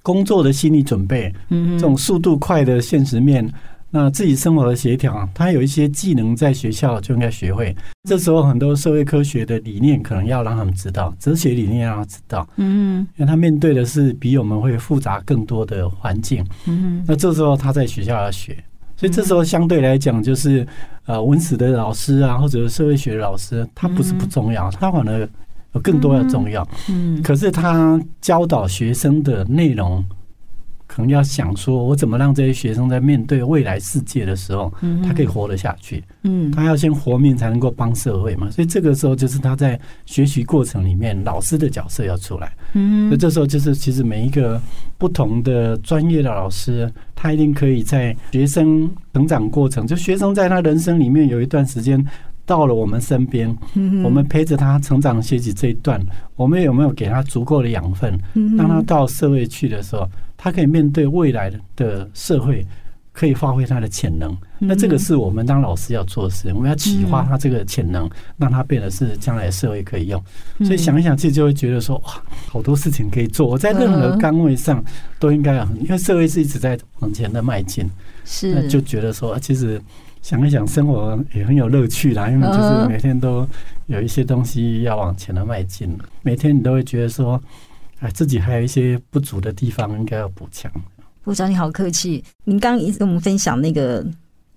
[0.06, 1.34] 工作的心理准备。
[1.48, 3.52] 嗯，这种速度快的现实面。
[3.90, 7.74] 那自己生活的协调，他有一些技能在学校就应该学会。
[8.08, 12.46] 这时候很多社会科学的理念可能要让他们知道，哲学理念要让他知道。
[12.56, 16.44] 嗯，因为他面对的是比我们会复杂更多的环境。
[16.66, 18.56] 嗯，那这时候他在学校要学，
[18.96, 20.66] 所以这时候相对来讲，就是
[21.06, 25.28] 呃文史的老师啊，或者社会学的老师，他不是不重要，他反而有
[25.82, 26.66] 更多要重要。
[26.88, 30.04] 嗯，可是他教导学生的内容。
[30.88, 34.72] 可能要想说，我怎么让这些学生在面对未来世界的时候，
[35.04, 36.02] 他可以活得下去。
[36.22, 38.48] 嗯，他要先活命，才能够帮社会嘛。
[38.52, 42.52] 所以这个时候就是他在学习过程里面，老师的角色要出来。
[42.74, 44.62] 嗯，所以这时候就是其实每一个
[44.96, 52.02] 不同的专业的老师，他一定可以在学生成长过程，就学生在他人生里面有一段时间
[52.46, 53.54] 到了我们身边，
[54.02, 56.00] 我们陪着他成长学习这一段，
[56.36, 58.18] 我们有没有给他足够的养分，
[58.56, 60.08] 让他到社会去的时候。
[60.38, 62.64] 他可以面对未来的社会，
[63.10, 64.36] 可以发挥他的潜能。
[64.58, 70.22] 那这个是我们当老师要做的事，我们要启发他这个潜能，让他变得是将来社会可以用。
[70.58, 73.46] 所以想一想，自己就会觉得说，哇，好多事情可以做。
[73.46, 74.84] 我在任何岗位上
[75.18, 77.90] 都应该，因为社会是一直在往前的迈进，
[78.26, 79.80] 是那就觉得说，其实
[80.26, 82.28] 想一想，生活也很有乐趣啦。
[82.28, 83.46] 因为就是每天都
[83.86, 87.40] 有一些东西要往前的迈进，每天你都会觉得说。
[88.00, 90.70] 哎，自己还有一些不足的地方，应该要补强。
[91.22, 92.22] 部长，你好客气。
[92.44, 94.04] 您刚刚一直跟我们分享那个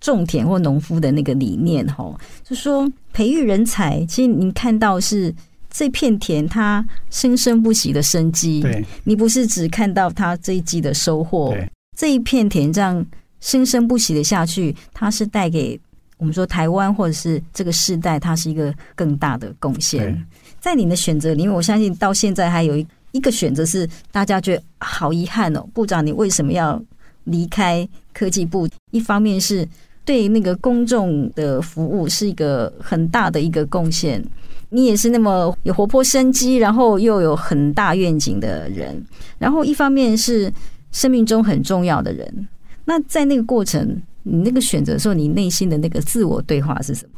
[0.01, 2.13] 种田或农夫的那个理念，哈，
[2.43, 5.33] 就说培育人才，其实您看到是
[5.69, 8.59] 这片田它生生不息的生机。
[8.59, 11.55] 对，你不是只看到它这一季的收获。
[11.95, 13.05] 这一片田这样
[13.39, 15.79] 生生不息的下去，它是带给
[16.17, 20.25] 我们说台湾或者是这个世代，它是一个更大的贡献。
[20.59, 22.85] 在你的选择里面，我相信到现在还有一。
[23.11, 26.79] 一个选择是大家觉得好遗憾哦，部长，你为什么要
[27.23, 28.69] 离开科技部？
[28.91, 29.67] 一方面是
[30.05, 34.23] 对那个公众的服务是一个很大的一个贡献，
[34.69, 39.03] 你也是那么有活泼生机，然后又有很大愿景的人。
[39.39, 40.53] 然后一方面是
[40.91, 42.47] 生命中很重要的人。
[42.89, 47.11] 那在那个过程，你那个选择的时候，你内心的那个自我对话是什么？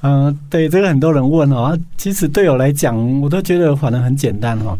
[0.00, 1.78] 嗯、呃，对，这个很多人问哦。
[1.96, 4.76] 其实对我来讲，我都觉得反正很简单哈。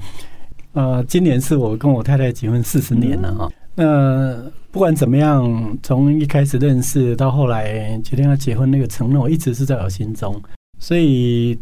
[0.72, 3.48] 呃，今年是我跟我太太结婚四十年了哈。
[3.76, 10.42] 那、呃、不管怎么样，从一开始认识到后来决定要结婚，那个承诺一直是在我心中，
[10.80, 11.56] 所以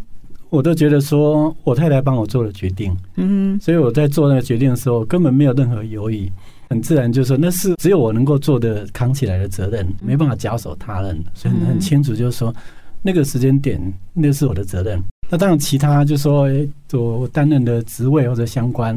[0.49, 2.97] 我都觉得说我太太帮我做了决定。
[3.17, 6.33] 嗯，所以我在做那个决定的时候，根本没有任何犹豫，
[6.71, 12.55] 很自然就说那是只有我能够做的扛起来的责任，没办法假手他人，所以很清楚就是说。
[13.03, 13.81] 那个时间点，
[14.13, 15.03] 那是我的责任。
[15.31, 16.47] 那当然，其他就是说，
[16.93, 18.95] 我担任的职位或者相关。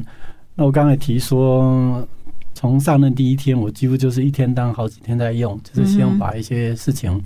[0.55, 2.05] 那我刚才提说，
[2.53, 7.17] 从上任第一天，我几乎就是一天当好几天在用，就是希望把一些事情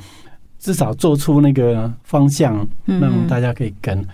[0.60, 4.06] 至少做出那个方向，让大家可以跟。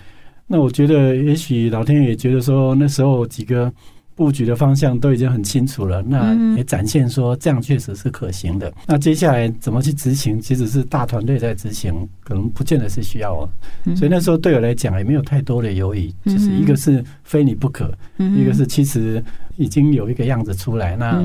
[0.48, 3.70] 那我觉得，也许老天爷也觉得说，那时候几个。
[4.16, 8.72] 布局的方向都已经很清楚了，那也展现说这样确实是可行的。
[8.86, 13.50] 那接下来怎么去执行，其实是大团队在执行，可能不见得是需要我。
[13.96, 19.24] 所以那时候对我来讲也没有太多的犹豫，就是一个是非你不可，一个是其实
[19.58, 20.96] 已经有一个样子出来。
[20.96, 21.20] 那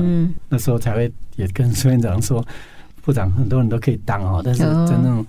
[0.47, 2.43] 那时候才会也跟孙院长说，
[3.03, 5.23] 部长很多人都可以当哦，但是真正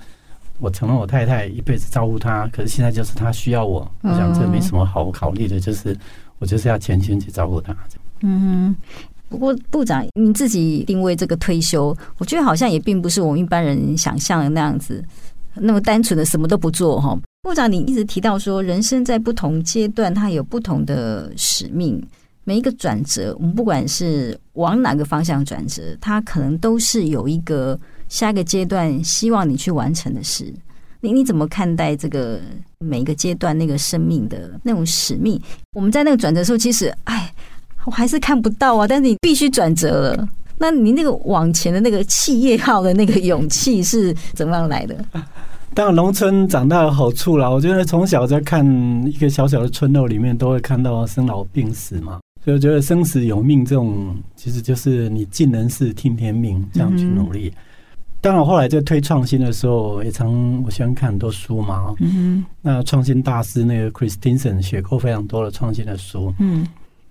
[0.61, 5.95] 我承诺我太太一辈子照顾她，可是现在就是她需要我，我想这没什么好考虑的，就是。
[6.41, 7.77] 我就是要全心去照顾他。
[8.23, 8.75] 嗯，
[9.29, 15.05] 不过部长，你自己定位这个退休，我觉得好像也并不是我们一般人想象的那样子，
[15.55, 17.17] 那么单纯的什么都不做哈。
[17.43, 22.03] 部长，你一直提到说，人生在不同阶段，它有不同的使命，
[22.45, 27.79] 每一个转折，我们不管是往哪个方向转折，它可能都是有一个
[28.09, 30.53] 下一个阶段希望你去完成的事。
[31.01, 32.39] 你你怎么看待这个
[32.85, 35.41] 每一个阶段那个生命的那种使命？
[35.75, 37.31] 我们在那个转折的时候，其实哎，
[37.85, 38.89] 我还是看不到啊。
[38.89, 44.97] 但是你必须转折了，那你那个往前的那个企业号的那个勇气是怎么样来的？
[45.75, 47.49] 当然，农村长大的好处啦。
[47.49, 48.65] 我觉得从小在看
[49.07, 52.19] 一个小小的村落里面，都会看到生老病死嘛。
[52.43, 57.53] 所以我觉得生死有命这种，其实就是你尽人事听天命，这样去努力。
[57.55, 57.63] 嗯
[58.23, 61.95] 当然，后来在推创新的时候，也常我喜欢看很多书嘛。
[62.01, 62.45] 嗯哼。
[62.61, 66.35] 那创新大师那个 Christensen 写过非常多的创新的书。
[66.39, 66.67] 嗯。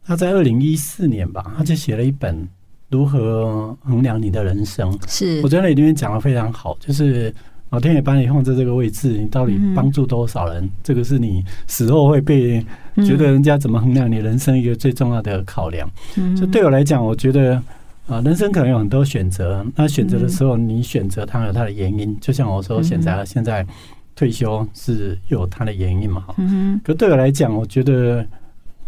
[0.05, 2.36] 他在二零一四年吧，他就写了一本
[2.89, 4.91] 《如何衡量你的人生》。
[5.07, 5.41] 是。
[5.41, 7.34] 我觉得那里面讲的非常好，就是
[7.72, 10.70] 老天爷把你放在这个位置，你到底帮助多少人？
[10.84, 12.64] 这个是你死后会被
[12.97, 15.89] 觉得人家怎么衡量你人生一个最重要的考量。
[16.18, 16.36] 嗯。
[16.36, 17.60] 就对我来讲，我觉得。
[18.10, 19.64] 啊，人生可能有很多选择。
[19.76, 22.18] 那选择的时候，你选择它有它的原因。
[22.20, 23.66] 就像我说，选择现在
[24.16, 26.22] 退休是有它的原因嘛？
[26.22, 26.36] 哈。
[26.84, 28.26] 可对我来讲，我觉得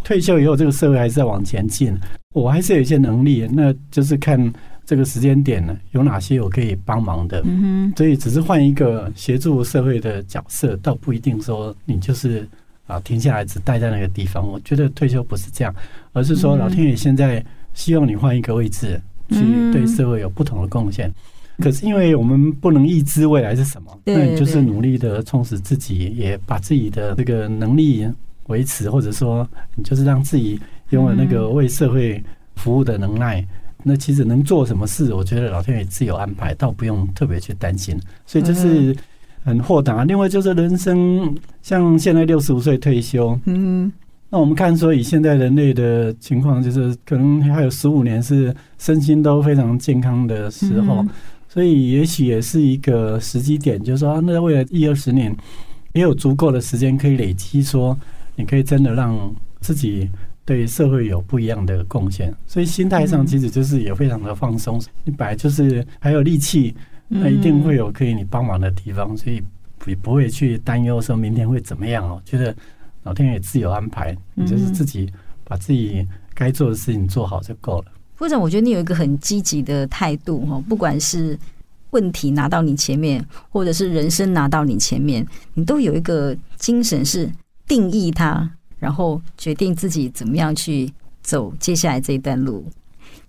[0.03, 1.95] 退休以后，这个社会还是在往前进。
[2.33, 4.51] 我还是有一些能力，那就是看
[4.85, 7.43] 这个时间点呢，有哪些我可以帮忙的。
[7.45, 12.47] 嗯所以只是换一个协助社会的角色，倒不一定说你就是
[12.87, 14.47] 啊停下来只待在那个地方。
[14.47, 15.75] 我觉得退休不是这样，
[16.13, 17.43] 而是说老天爷现在
[17.75, 18.99] 希望你换一个位置。
[19.31, 21.11] 去对社会有不同的贡献，
[21.59, 28.07] 可是因为我们不能预知未来是什么，那你就是努力的充实自己，也把自己的这个能力
[28.47, 30.59] 维持，或者说你就是让自己
[30.89, 32.23] 拥有那个为社会
[32.55, 33.45] 服务的能耐。
[33.83, 37.99] 那其实能做什么事，我觉得老天爷自有安排，倒不用特别去担心。
[38.27, 38.95] 所以就是
[39.43, 40.03] 很豁达。
[40.03, 43.91] 另外就是人生，像现在六十五岁退休，嗯。
[44.33, 51.05] 那我们看说，以现在人类的情况，就是可能还有十五年是身心都非常健康的时候，
[51.49, 55.35] 所以也许也是一个时机点，就是说，那未来一二十年
[55.91, 57.97] 也有足够的时间可以累积，说
[58.37, 59.19] 你可以真的让
[59.59, 60.09] 自己
[60.45, 62.33] 对社会有不一样的贡献。
[62.47, 66.73] 所以心态上其实就是也非常的放松，你本来就是还有力气，
[67.09, 69.43] 那一定会有可以你帮忙的地方，所以
[69.85, 72.55] 也不会去担忧说明天会怎么样哦，觉得。
[73.03, 75.11] 老天爷自有安排，你就是自己
[75.43, 77.85] 把自己该做的事情做好就够了。
[78.15, 81.37] 部长，我觉得你有一个很积极的态度哈，不管是
[81.89, 85.25] 问题拿到你前面，或者是人生拿到你前面，
[85.55, 87.27] 你都有一个精神是
[87.67, 88.47] 定义它，
[88.77, 90.91] 然后决定自己怎么样去
[91.23, 92.63] 走接下来这一段路。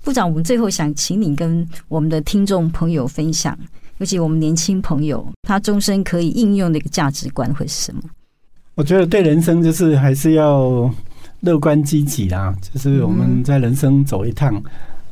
[0.04, 3.58] 部长，我们最后想请你跟我们的听众朋友分享，
[3.96, 8.02] 尤其我们年轻朋友，他终身可以应用的一个价值观会是什么？
[8.74, 10.90] 我觉得对人生就是还是要
[11.40, 12.54] 乐观积极啦。
[12.60, 14.62] 就是我们在人生走一趟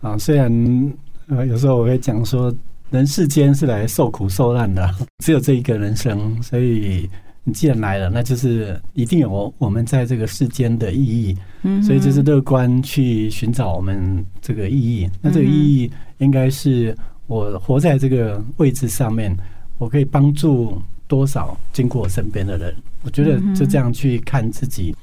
[0.00, 0.92] 啊，虽然
[1.28, 2.54] 呃有时候我会讲说，
[2.90, 4.88] 人世间是来受苦受难的，
[5.22, 7.08] 只有这一个人生，所以
[7.44, 11.36] 你既然来了，那就是一定有我们在这个世间的意义。
[11.62, 15.06] 嗯所以就是乐观去寻找我们这个意义。
[15.20, 16.96] 那这个意义应该是
[17.26, 19.36] 我活在这个位置上面，
[19.76, 22.74] 我可以帮助多少经过我身边的人？
[23.02, 24.94] 我觉得就这样去看自己，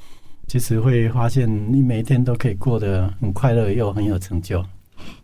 [0.47, 4.63] 其实会发现你每一天都可以过得很快乐，又很有成就。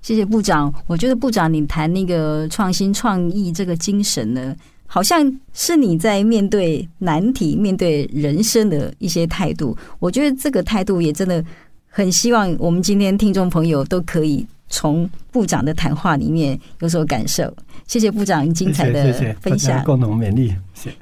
[0.02, 0.74] 谢谢部长。
[0.88, 4.56] 我觉得部长你谈那个创新创意这个精神呢，
[4.86, 9.76] 好像是你在面对难题、面对人生的一些态度。
[10.00, 11.44] 我觉得这个态度也真的
[11.88, 17.54] 很希望我们今天听众朋友都可以从部长的谈话里面有所感受。
[17.88, 19.84] 谢谢部长精彩的分享。
[19.84, 20.54] 共同勉励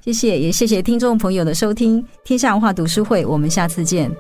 [0.01, 4.11] 谢谢也谢谢听众朋友的收听天下文化读书会我们下次见。